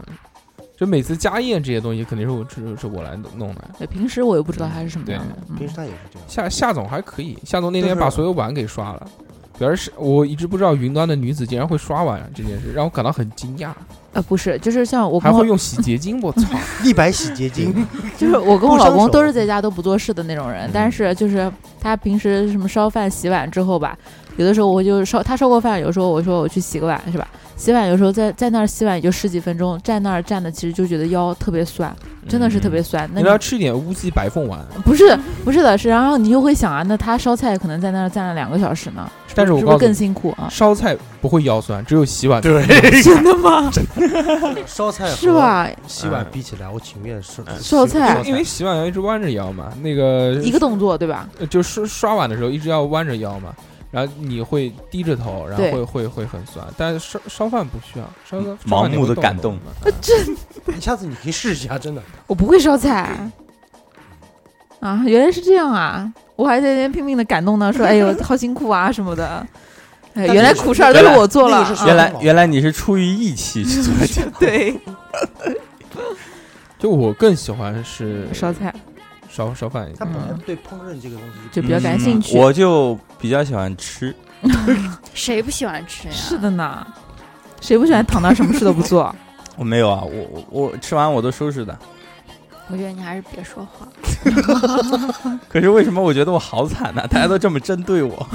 [0.76, 3.70] 就每次家宴这些东西，肯定是我是是我来弄的。
[3.78, 5.36] 对，平时我又不知道他是什么样的。
[5.50, 6.26] 嗯平时他也是这样。
[6.26, 9.06] 夏夏总还可以，夏总那天把所有碗给刷了，
[9.58, 13.72] 主要是我一直不知道云端的女子竟然会刷碗这件事，让我感到很惊讶，
[14.12, 16.42] 呃，不是，就是像我跟我还会用洗洁精，我操！
[16.82, 17.72] 立白洗洁精，
[18.18, 21.50] 就是我跟我老公都是在家都不做事的那种人，嗯但是就是
[21.80, 23.96] 他平时什么烧饭、洗碗之后吧，
[24.36, 27.28] 有的时候我就烧他烧过饭，有时候我说我去洗个碗是吧？
[27.56, 31.94] 洗碗有时候在在那儿洗碗也就十几分钟，站那儿站的其实就觉得腰特别酸，
[32.26, 32.84] 真的是特别嗯。
[32.84, 33.11] 酸。
[33.12, 40.48] 那你要吃一点乌鸡白凤丸，不是不是的是，然后你就会想啊，那他烧菜可能在那儿站了两个小时呢，但是我是不是更你，辛苦啊？
[40.50, 42.41] 烧菜不会腰酸，只有洗碗。
[42.41, 42.64] 对，
[43.03, 43.71] 真的吗？
[44.66, 45.33] 烧菜和是？
[45.33, 45.68] 吧？
[45.87, 51.29] 洗碗比起来，我情愿是烧菜因为洗碗要一直弯着腰嘛，那个一个动作对吧？
[51.39, 53.55] 呃就是刷碗的时候一直要弯着腰嘛，
[53.91, 59.59] 然后你会低着头，然后会会会很酸，但是烧烧饭不需要，烧饭盲目的感动。
[60.66, 62.03] 你下次你可以试一下，真的。
[62.27, 63.31] 我不会烧菜
[64.81, 66.11] 啊，原来是这样啊！
[66.37, 69.47] 我还在那边拼命的感动呢，说哎呦好辛苦啊什么的。
[70.14, 71.74] 哎，原来苦事儿都是我做了。
[71.86, 74.80] 原来原来你是出于义气去做的家务，对，
[76.78, 78.74] 就我更喜欢是烧菜
[79.28, 79.96] 烧烧饭一点。
[79.98, 82.36] 他本来对烹饪这个东西就比较感兴趣。
[82.36, 84.14] 嗯我就比较喜欢吃，
[85.14, 86.14] 谁不喜欢吃呀？
[86.14, 86.86] 是的呢，
[87.61, 89.14] 谁不喜欢躺那什么事都不做？
[89.56, 91.78] 我没有啊，我我我吃完我都收拾的。
[92.72, 93.86] 我觉得你还是别说话。
[95.48, 98.28] 可是为什么我觉得我好惨呢、大家都这么针对我，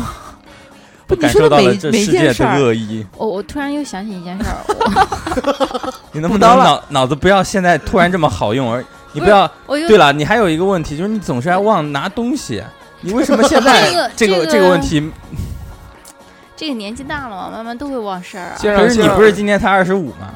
[1.07, 3.05] 不我感受到了这你说的每世界的每件事儿恶意。
[3.17, 8.83] 我我突然又想起一件事儿，我 你能不能脑脑子不要现在突然这么好用，而
[9.13, 12.63] 你不要对了，你还有一个问题，就是你总是爱忘拿东西。
[13.01, 15.11] 你为什么现在这个这个这个问题？
[16.55, 18.55] 这个年纪大了嘛，慢慢都会忘事儿啊。
[18.57, 20.33] 先让可是你不是今年才二十五吗？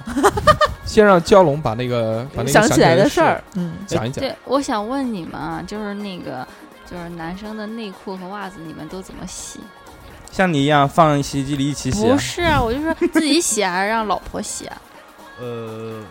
[0.85, 4.21] 先让蛟龙把那个把那个想起来的的事儿，嗯，讲一讲。
[4.21, 6.45] 对，我想问你们啊，就是那个，
[6.89, 9.59] 就是男生的内裤和袜子，你们都怎么洗？
[10.31, 12.19] 像你一样放洗衣机里一起洗啊不？
[12.19, 14.81] 是啊，我就说自己洗还是让老婆洗啊？
[15.39, 16.01] 呃，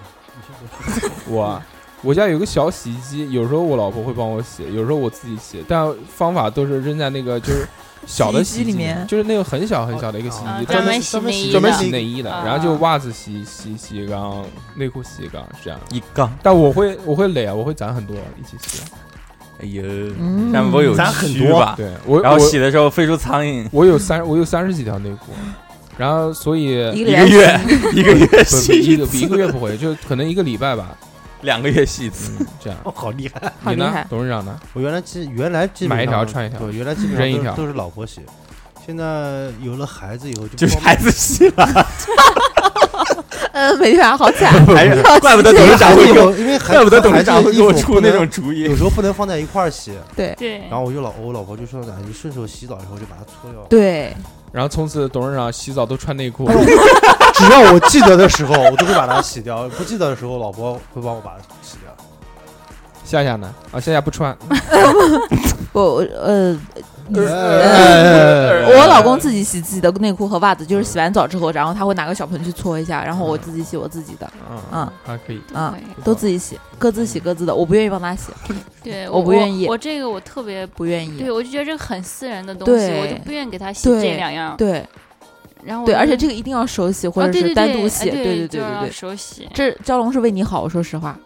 [1.29, 1.67] 我啊
[2.03, 7.67] 我家有个小洗衣机，有时候我老婆会帮我洗，有时候我自己洗，但方法都是扔在那个就是
[8.07, 14.45] 小的洗衣机里面 就是那个很小很小的一个洗衣机，啊专门洗专门专门洗内衣的，啊然后就袜子洗洗洗一缸，
[14.77, 15.81] 内裤洗一缸，是这样。
[15.91, 18.83] 一缸，但我会我会垒啊，我会攒很多一起洗。
[19.61, 19.83] 哎呦，
[20.19, 21.75] 嗯这样不有咱很多吧？
[21.77, 25.33] 对我然后我洗的时候飞出苍蝇，我有三我有三十几条内裤，
[25.97, 27.61] 然后所以一一个月
[27.93, 30.97] 一个月不洗一个一次一个月不回，就可能一个礼拜吧。
[31.43, 32.33] 两个月洗一次。
[32.41, 32.79] 嗯，这样。
[32.83, 33.53] 哦，好厉害！
[33.67, 34.59] 你呢好厉害，董事长呢？
[34.73, 38.23] 我原来基原来基本买一条上穿一条对，原来基本扔一条上都都是老婆洗，
[38.89, 41.87] 现在有了孩子以后就就是孩子洗了，
[43.53, 48.75] 嗯， 没办法，好惨， 还是怪不得董事长会给我，孩子以后，因为孩怪不得董事长会给我出那种主意有。
[48.75, 53.61] 时候不能放在一块儿洗，对对然后我就老我老婆就说：“哎，你顺手洗澡以后就把它搓掉。
[53.69, 54.17] 对，
[54.53, 56.49] 然后从此董事长洗澡都穿内裤，
[57.35, 61.95] 只要我记得的时候，我都会把它洗掉；不记得的时候，老婆会帮我把它洗掉。
[63.05, 63.55] 夏夏呢？
[63.71, 64.35] 啊，夏夏不穿。
[65.75, 66.59] 我我呃。
[67.17, 75.41] 呃我老公自己洗自己的内裤和袜子，就是洗完澡之后，然后他会拿个小盆去搓一下，然后我自己洗我自己的，嗯嗯，还可以。
[75.55, 78.31] 嗯对，都自己洗，各自洗各自的，我不愿意帮他洗，
[78.83, 81.19] 对，我不愿意我这个我特别，不愿意。
[81.19, 84.57] 对我就觉得这个很私人的东西，对我就不愿意给他洗对这两样。
[84.57, 84.87] 对对，
[85.65, 88.91] 然后我就而且这个一定要手洗或啊，者是对对对哎单独洗，对对对对对。
[88.91, 89.49] 手洗。
[89.55, 91.19] 这蛟龙是为你好，说实话。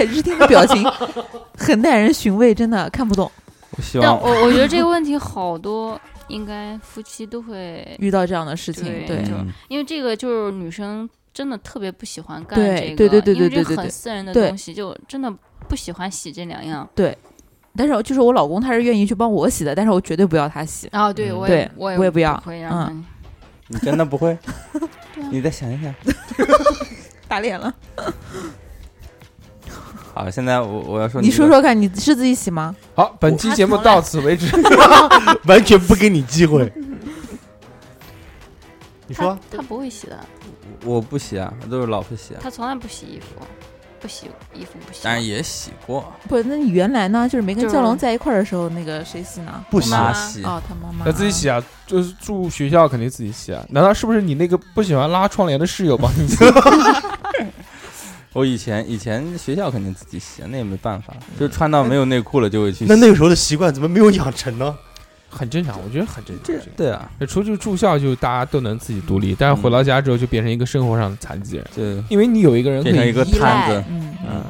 [0.00, 0.82] 哎，日天的表情
[1.58, 3.30] 很耐人寻味，真的看不懂。
[3.70, 15.30] 但我希望我我觉得这个问题好多应该夫妻都会，遇到这样的事情，对对嗯因为这个就是女生真的特别不喜欢干对这个，对对对因为这对对对对很私人的对东西，就真的
[15.68, 16.88] 不喜欢洗这两样。
[16.94, 17.16] 对
[17.76, 20.88] 但是就是我老公他是愿意去帮我洗的，但是我绝对不要他洗。
[20.88, 23.04] 啊，对嗯我对也我我也不要会让嗯
[23.68, 24.36] 他你真的不会？
[25.30, 25.94] 你再想一想。
[27.28, 27.72] 打脸了，
[30.12, 32.74] 好，现在我我要说你这个说说看，你是自己洗吗？
[32.94, 34.46] 好，本期节目到此为止。
[35.46, 36.70] 完全不给你机会。
[39.06, 40.18] 你说他他不会洗的，
[40.84, 43.26] 我不洗啊，都是老婆洗啊，他从来不洗衣服，
[44.00, 45.04] 不洗衣服不洗碗。
[45.04, 47.28] 当然也洗过，不，那你原来呢？
[47.28, 49.64] 就是没跟就是蛟龙在一块儿的时候，那个谁洗呢？
[49.70, 49.90] 不洗？
[49.90, 50.42] 妈洗。
[50.44, 51.04] 哦，他妈妈。
[51.04, 53.64] 那自己洗啊，就是住学校肯定自己洗啊。
[53.70, 56.36] 难道是不是你那个不喜欢拉窗帘的室友帮你洗？
[58.32, 62.84] 我以前以前学校肯定自己洗，那也没办法，就穿到没有内裤了就会去洗。
[62.86, 64.76] 那那个时候的习惯怎么没有养成呢？
[65.32, 66.44] 很正常，我觉得很正常。
[66.44, 74.44] 这对啊，出去住校就大家都能自己独立，但是回到家之后就变成一个生活上的残疾人，对因为你有一个人可以变成一个摊子，嗯，嗯，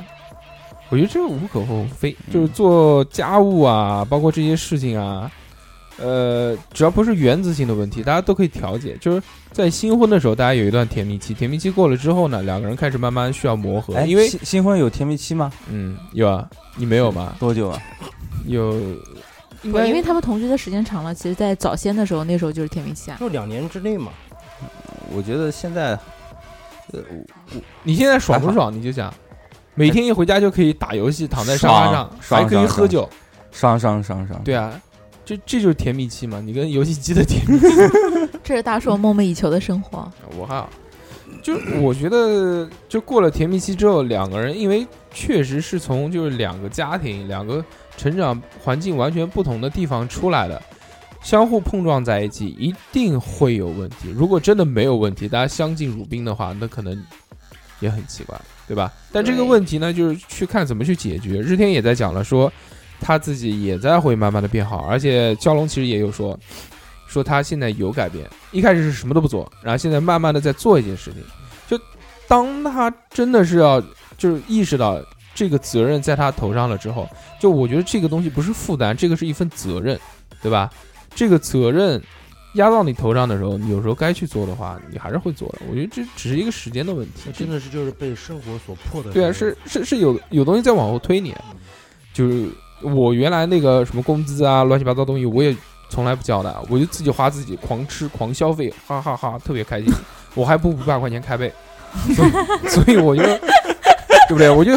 [0.89, 5.31] 我觉得这个无可厚非，就是做家务啊，包括这些事情啊，
[6.01, 8.97] 呃，只要不是原则性的问题，大家都可以调解。
[9.01, 9.23] 就是
[9.53, 15.53] 在新婚的时候，大家有一段甜蜜期，甜蜜期过了之后呢，两个人开始慢慢需要磨合，哎，因为新新婚有甜蜜期吗？
[15.71, 17.35] 嗯，有啊，你没有吗？
[17.39, 17.83] 多久啊？
[18.47, 18.73] 有，
[19.63, 23.17] 应不该因为他们同居的时间长了，其实，在早先的时候，那时候就是甜蜜期啊。
[23.21, 24.11] 就两年之内嘛。
[25.13, 25.99] 我觉得现在，
[26.93, 27.01] 呃，
[27.53, 28.73] 我你现在爽不爽？
[28.73, 29.13] 你就想，
[29.75, 33.09] 每天一回家就可以打游戏，躺在沙发上，还可以喝酒，
[33.51, 34.41] 爽爽爽爽。
[34.45, 34.81] 对啊，
[35.31, 37.57] 这这就是甜蜜期嘛，你跟游戏机的甜蜜
[38.43, 40.11] 这是大硕梦寐以求的生活。
[40.37, 40.69] 我还好，
[41.41, 47.65] 就我觉得，就过了甜蜜期之后，两个人因为确实是从就是两个家庭、两个
[47.97, 50.61] 成长环境完全不同的地方出来的，
[51.23, 54.11] 相互碰撞在一起，一定会有问题。
[54.13, 57.01] 如果真的没有问题，大家相敬如宾的话，那可能
[57.79, 58.93] 也很奇怪，对吧？
[59.13, 61.41] 但这个问题呢，就是去看怎么去解决。
[61.41, 62.53] 日天也在讲了说。
[63.01, 66.39] 他自己也在会慢慢的变好，而且蛟龙其实也有说，
[67.07, 71.23] 说他现在有改变，一开始是什么都不做，然后现在慢慢的在做一件事情，
[71.67, 71.83] 就
[72.29, 73.83] 当他真的是要
[74.17, 75.03] 就是意识到
[75.35, 77.09] 这个责任在他头上了之后，
[77.41, 79.99] 就我觉得这个东西不是负担，这个是一份责任，
[80.43, 80.71] 对吧？
[81.15, 82.01] 这个责任
[82.55, 85.59] 压到你头上的时候，你有时候该去做的话，你还是会做的。
[85.69, 89.11] 我觉得这只是一个时间的问题那，真的是就是被生活所迫的。
[89.13, 91.35] 对啊，是是是有有东西在往后推你，
[92.13, 92.49] 就是
[92.83, 95.55] 我原来那个什么工资啊，乱七八糟东西，我也
[95.89, 99.93] 从来不交的，我就自己花自己，狂吃狂消费，哈哈哈特别开心。
[100.35, 101.53] 我还不五百块钱开背，
[102.15, 102.31] 所以
[102.69, 104.49] 所以我就对不对？
[104.49, 104.73] 我就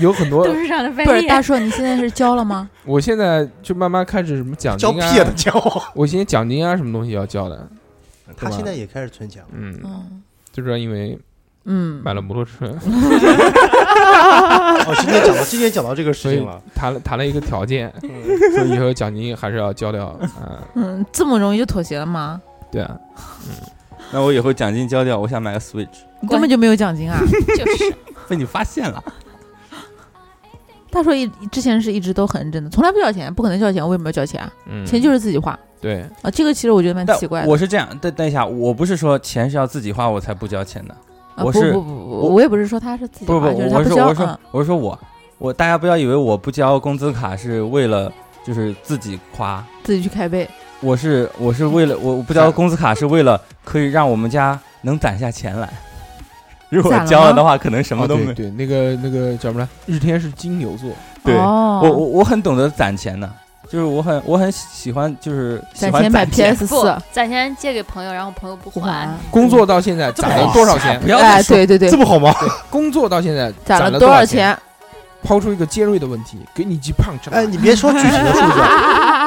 [0.00, 2.68] 有很多不是大硕，你现在是交了吗？
[2.84, 5.52] 我现在就慢慢开始什么奖金啊屁，的交。
[5.94, 7.68] 我现在奖金啊什么东西要交的，
[8.36, 9.48] 他现在也开始存钱了。
[9.52, 11.16] 嗯，嗯最主要因为
[11.66, 12.66] 嗯，买了摩托车，
[14.86, 16.60] 哦，今天讲到今天讲到这个所以事情了。
[16.74, 18.10] 谈了谈了一个条件，嗯
[18.54, 22.40] 说以后奖金还是要交掉，啊，嗯，这么容易就妥协了吗？
[22.70, 22.98] 对啊，
[24.12, 25.88] 那我以后奖金交掉，我想买个 Switch，
[26.20, 27.20] 你根本就没有奖金啊！
[27.56, 27.94] 就是
[28.28, 29.02] 被你发现了。
[30.90, 34.52] 大硕一之前是一直都很认真的，从来不交钱，不可能交钱，我为什么要交钱啊？
[34.66, 37.48] 嗯，钱就是自己花对，啊，这个其实我觉得蛮但奇怪的。
[37.48, 40.98] 我是这样，等等一下，我不是说钱是要自己花我才不交钱的，啊，
[41.36, 44.98] 我是不不不不，我也不是说他是自己，不不，我是说我是我是说我
[45.38, 48.10] 我大家不要以为我不交工资卡是为了
[48.44, 50.48] 就是自己花，自己去开背。
[50.80, 55.72] 我是我是为了我我不交工资卡是为了可以让我们家能攒下钱来。
[56.68, 58.26] 如果交了的话，可能什么哦都没。
[58.34, 59.68] 对对，那个那个叫什么来？
[59.86, 60.90] 日天是金牛座，
[61.24, 63.30] 对哦，我我我很懂得攒钱的，
[63.70, 71.08] 就是我很我很喜欢就是喜欢攒钱买攒钱 PS 不四，攒钱借给朋友，然后朋友不还不还，工作到现在攒了多少钱不？
[71.08, 72.34] 要哎，对对对这，么好吗？
[72.70, 74.24] 工作到现在攒了多少？
[74.24, 74.56] 钱？
[75.22, 77.12] 抛出一个尖锐的问题，给你记胖。
[77.32, 78.60] 哎，你别说具体的数字，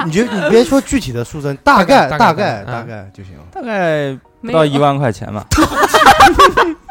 [0.05, 3.33] 你就你别说具体的数字，大概大概大概大概大概就行。
[3.51, 5.45] 大概不没有到一万块钱吧。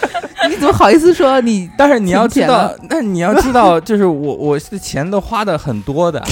[0.48, 1.70] 你怎么好意思说你？
[1.78, 6.22] 但是你要知道存钱了，但是你要知道，就是我我的钱都花的很多的，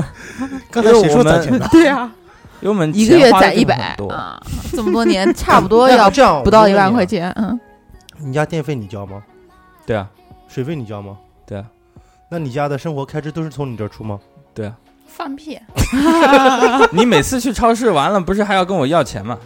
[0.70, 1.66] 刚才谁说攒钱的？
[1.68, 2.10] 对啊，
[2.60, 4.40] 因为我们一个月攒一百多啊，
[4.72, 6.10] 这么多年差不多要
[6.42, 7.58] 不到一万块钱，嗯，
[8.18, 9.22] 你家电费你交吗？
[9.86, 10.08] 对啊，
[10.48, 11.16] 水费你交吗？
[11.46, 11.64] 对啊，
[12.30, 14.18] 那你家的生活开支都是从你这儿出吗？
[14.54, 14.74] 对啊。
[15.08, 15.58] 放屁，
[16.92, 19.38] 你每次去超市完了，不是还要跟我要钱吗？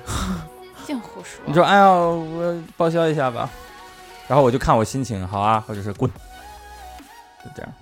[1.46, 3.48] 你说哎呀，我报销一下吧，
[4.28, 6.10] 然后我就看我心情好啊，或者是滚，
[7.42, 7.72] 就这样。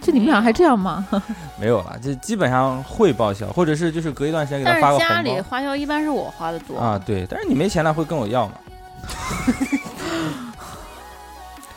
[0.00, 1.06] 就你们俩还这样吗？
[1.58, 8.54] 没有了，就基本上会报销，或者是就是隔一段时间给他发是家里个红包花销一般是我花的多啊，，对，但是你没钱了会跟我要嘛？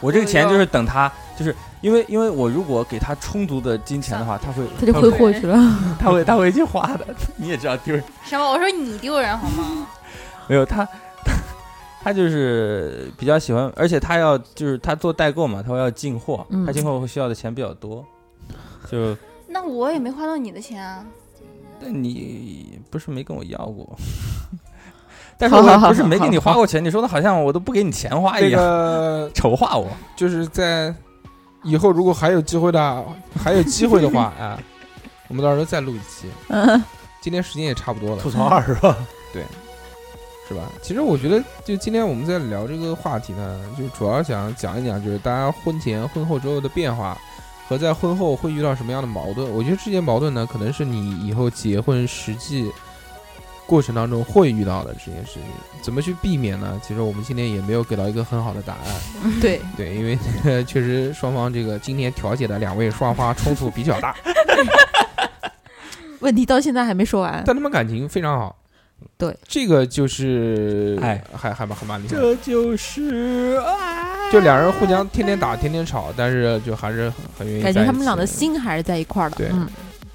[0.02, 5.58] 我这个钱就是等他，就是因为因为我如果给他充足的金钱的话，他会他就挥霍去了。
[5.98, 8.04] 他会他会去花的，你也知道丢人。
[8.26, 8.46] 什么？
[8.52, 9.88] 我说你丢人好吗？
[10.48, 10.86] 没有他，
[11.24, 11.34] 他
[12.04, 18.06] 他就是比较喜欢，而且他要就是他做代购嘛，他会要进货，嗯他进货会需要的钱比较多。
[18.90, 19.16] 就
[19.48, 21.06] 那我也没花到你的钱啊。
[21.80, 23.96] 但你不是没跟我要过，
[25.38, 29.88] 但是我也不是没给你花过钱，你说的好像我都不给你钱花这一样，个丑化我。
[30.16, 30.92] 就是在
[31.64, 33.06] 以后如果还有机会的，
[33.44, 34.60] 还有机会的话 啊，
[35.28, 36.28] 我们到时候再录一期。
[36.48, 36.84] 嗯，
[37.22, 38.98] 今天时间也差不多了，吐槽二是吧？
[40.48, 40.62] 是吧？
[40.82, 47.18] 其实我觉得，就今天我们在聊这个话题呢，就主要想讲一讲，就是大家婚前、婚后之后的变化，
[47.68, 49.52] 和在婚后会遇到什么样的矛盾。
[49.52, 52.72] 我觉得这些矛盾呢，可能是你以后结婚实际
[53.66, 55.44] 过程当中会遇到的这件事情。
[55.82, 56.80] 怎么去避免呢？
[56.82, 58.82] 其实我们今天也没有给到一个很好的答案。
[59.42, 60.18] 对，对，因为
[60.64, 64.16] 确实双方这个今天调解的两位双方冲突比较大，
[66.20, 67.44] 问题到现在还没说完。
[67.46, 68.56] 但他们感情非常好。
[69.18, 72.22] 对，这个就是哎，还还蛮还蛮厉害的。
[72.22, 74.32] 这就是爱。
[74.32, 77.64] 就两人互相天天打，天天吵，但是就还是很很愿意。
[77.64, 79.38] 感觉他们俩的心还是在一块儿的。
[79.38, 79.68] 对嗯，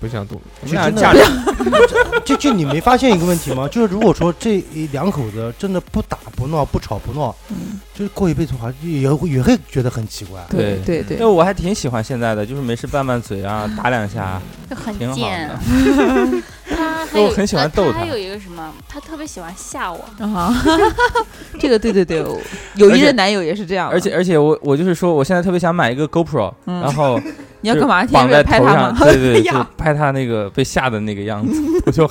[0.02, 3.68] 不想动，我们俩就就就你没发现一个问题吗？
[3.68, 10.40] 就是如果说这两口子真的不打不闹不吵不闹，嗯就是过一辈子的话，也会也会觉得很奇怪。
[10.50, 15.58] 对对对对但，我还挺喜欢现在的，就是没事拌拌嘴啊，打两下，就很挺好贱的。
[16.68, 20.00] 他还有我很喜欢呃逗他他还有一个什么，他特别喜欢吓我。
[20.24, 20.52] 啊，
[21.60, 22.24] 这个对对对，
[22.74, 23.94] 有一任男友也是这样的。
[23.94, 27.20] 而且而且我我就是说，我现在特别想买一个 GoPro，嗯然后
[27.62, 28.02] 你要干嘛？
[28.02, 28.98] 就是绑在天天拍他头上，吗？
[29.00, 32.06] 对对， 就拍他那个被吓的那个样子， 我就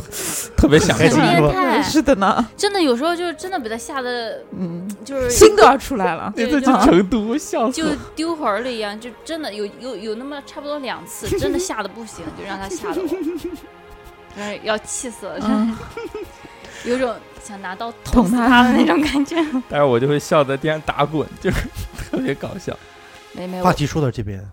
[0.58, 6.32] 特别想很开心是吧变态，是的呢，真的有时候就是真的被他吓得，嗯，就是心都要出来了。
[6.36, 7.86] 对就那次去成都，笑死就。
[8.16, 15.78] 丢魂儿了一样，就真的有有有那么差不多两次，真的吓得不行，就让他吓得我，真是要气死了。
[16.86, 19.36] 有种想拿刀捅他捅死他的那种感觉。
[19.70, 21.68] 但是我就会笑在地上打滚，就是
[22.10, 22.76] 特别搞笑。
[23.34, 24.44] 没没话，题说到这边，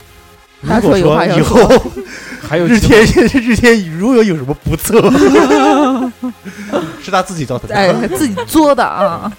[0.61, 1.61] 如他果说有话要以后
[2.43, 3.01] 还有日天
[3.43, 5.01] 日天宇如果有什么不测，
[7.03, 7.75] 是他自己造成的。
[7.75, 9.31] 哎，自己作的啊，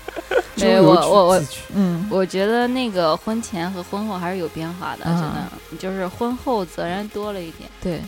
[0.56, 1.44] 没有我我我
[1.74, 2.08] 嗯。
[2.10, 8.00] 我觉得那个婚前和婚后还是有变化的，真的啊，就是婚后责任多了一点，对，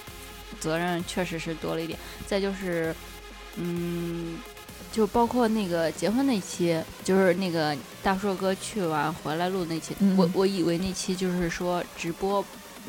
[0.59, 1.97] 责任确实是多了一点。
[2.25, 2.95] 再就是，
[3.57, 4.37] 嗯，
[4.91, 10.15] 就包括那个结婚那期，就是那个大硕哥去完回来录那期，嗯。
[10.17, 12.43] 我我以为那期就是说直播，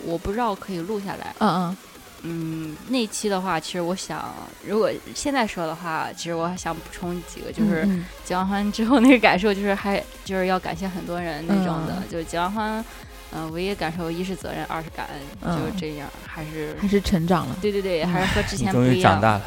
[0.05, 1.35] 我不知道可以录下来。
[1.39, 1.77] 嗯嗯。
[2.25, 4.33] 嗯，那期的话，其实我想，
[4.65, 12.03] 如果现在说的话，其实我还想补充几个，就是嗯结完婚之后那个感受，就是还就是要感谢很多人那种的，嗯。
[12.09, 12.85] 就是结完婚，
[13.33, 18.95] 嗯、唯一感受一是责任，二是感恩，嗯就是这样，还是还是成长了，对对对，还是和之你终前不一样。
[18.99, 19.43] 于长大了，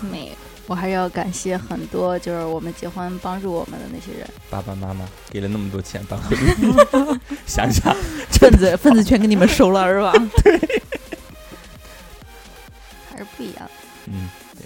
[0.12, 0.36] 没，
[0.70, 4.24] 我还是要感谢很多就是我们结婚帮助我们的那些人。
[4.48, 7.92] 爸爸妈妈给了那么多钱办婚礼，想想
[8.30, 10.12] 份子份子全给你们收了是吧？
[10.44, 10.56] 对
[13.10, 13.68] 还是不一样。
[14.06, 14.64] 嗯，对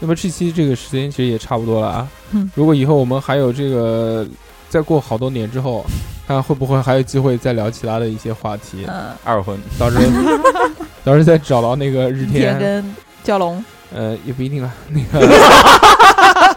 [0.00, 2.50] 那么这期这个时间其实也差不多了啊嗯。
[2.56, 4.26] 如果以后我们还有这个，
[4.68, 5.84] 再过好多年之后，
[6.26, 8.84] 看会不会还有机会再聊其他的一些话题。
[8.88, 10.04] 嗯，二婚到时候，
[11.04, 13.64] 到时候再找到那个日天，天跟蛟龙，
[13.94, 14.74] 呃，也不一定啊。
[14.88, 16.56] 那个，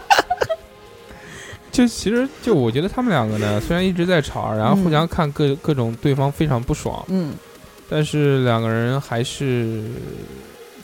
[1.72, 7.34] 就其实就我觉得他们两个呢，虽然一直在吵，然后互相看各各种对方非常不爽，嗯
[7.88, 9.90] 但是两个人还是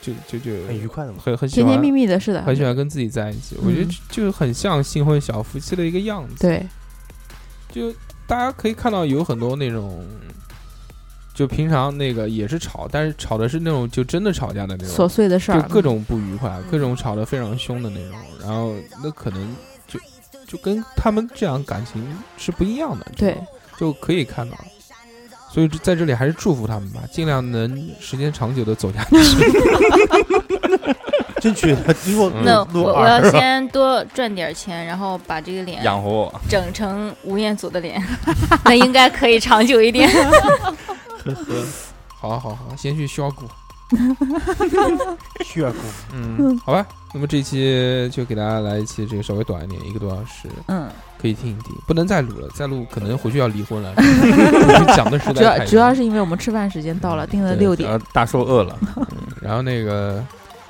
[0.03, 1.19] 就就就很愉快的嘛。
[1.25, 6.67] 很很喜甜蜜蜜的，是的，很喜欢跟自己在一起，我觉得就很像新婚小夫妻的一个样子。，对，
[7.73, 7.91] 就
[8.27, 10.05] 大家可以看到有很多那种，
[11.41, 18.19] 就平常那个也是吵，但是吵的是那种就真的吵架的那种琐，碎的事儿，就各种不愉快，各种吵得非常凶的那种。
[18.43, 19.57] 然后那可能
[19.89, 19.99] 就
[20.47, 23.35] 就跟他们这样感情是不一样的，对，
[23.79, 24.55] 就可以看到。
[25.51, 29.17] 所以在这里还是祝福他们吧，尽量能时间长久的走下去。
[31.41, 31.75] 争取
[32.05, 37.99] 如果嗯那我我要，先多赚点钱，然后把这个脸养活我，整成吴彦祖的脸，
[38.63, 40.07] 那应该可以长久一点。
[42.09, 43.47] 好好好，先去削骨。
[45.45, 45.79] 血骨。
[46.13, 50.89] 嗯，好吧，那么这期就给大家来一期这个稍微短一点，一个多小时，嗯，
[51.21, 53.93] 可以听一听，不能再录了，再录可能回去要离婚了。
[54.95, 58.01] 讲的实主在 主要主要是因为我们吃饭时间到了，定了六点。
[58.13, 58.79] 大寿饿了，
[59.43, 60.25] 然后那个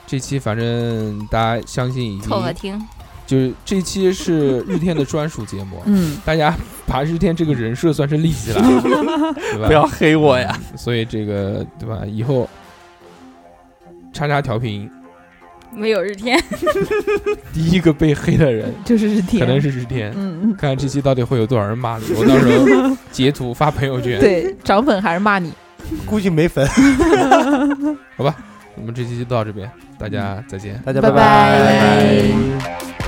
[0.07, 2.81] 这期反正大家相信已经凑合听，
[3.31, 6.53] 就是这期是日天的专属节目，嗯，大家
[6.85, 8.83] 把日天这个人设算是立起来了，
[9.53, 9.67] 对吧？
[9.69, 10.53] 不要黑我呀！
[10.73, 12.01] 嗯所以这个对吧？
[12.05, 12.51] 以后
[14.13, 14.91] 叉叉调频
[15.73, 16.43] 没有日天，
[17.55, 20.13] 第一个被黑的人 就是日天，可能是日天。
[20.17, 25.53] 嗯，嗯，看看这期到底会有多少人骂你，我到时候截图发朋友圈。，对，涨粉还是骂你，
[26.05, 26.67] 估计没粉。
[28.17, 28.35] 好吧，
[28.75, 30.83] 我们这期就到这边，大家再见。
[30.85, 33.00] 大家拜拜拜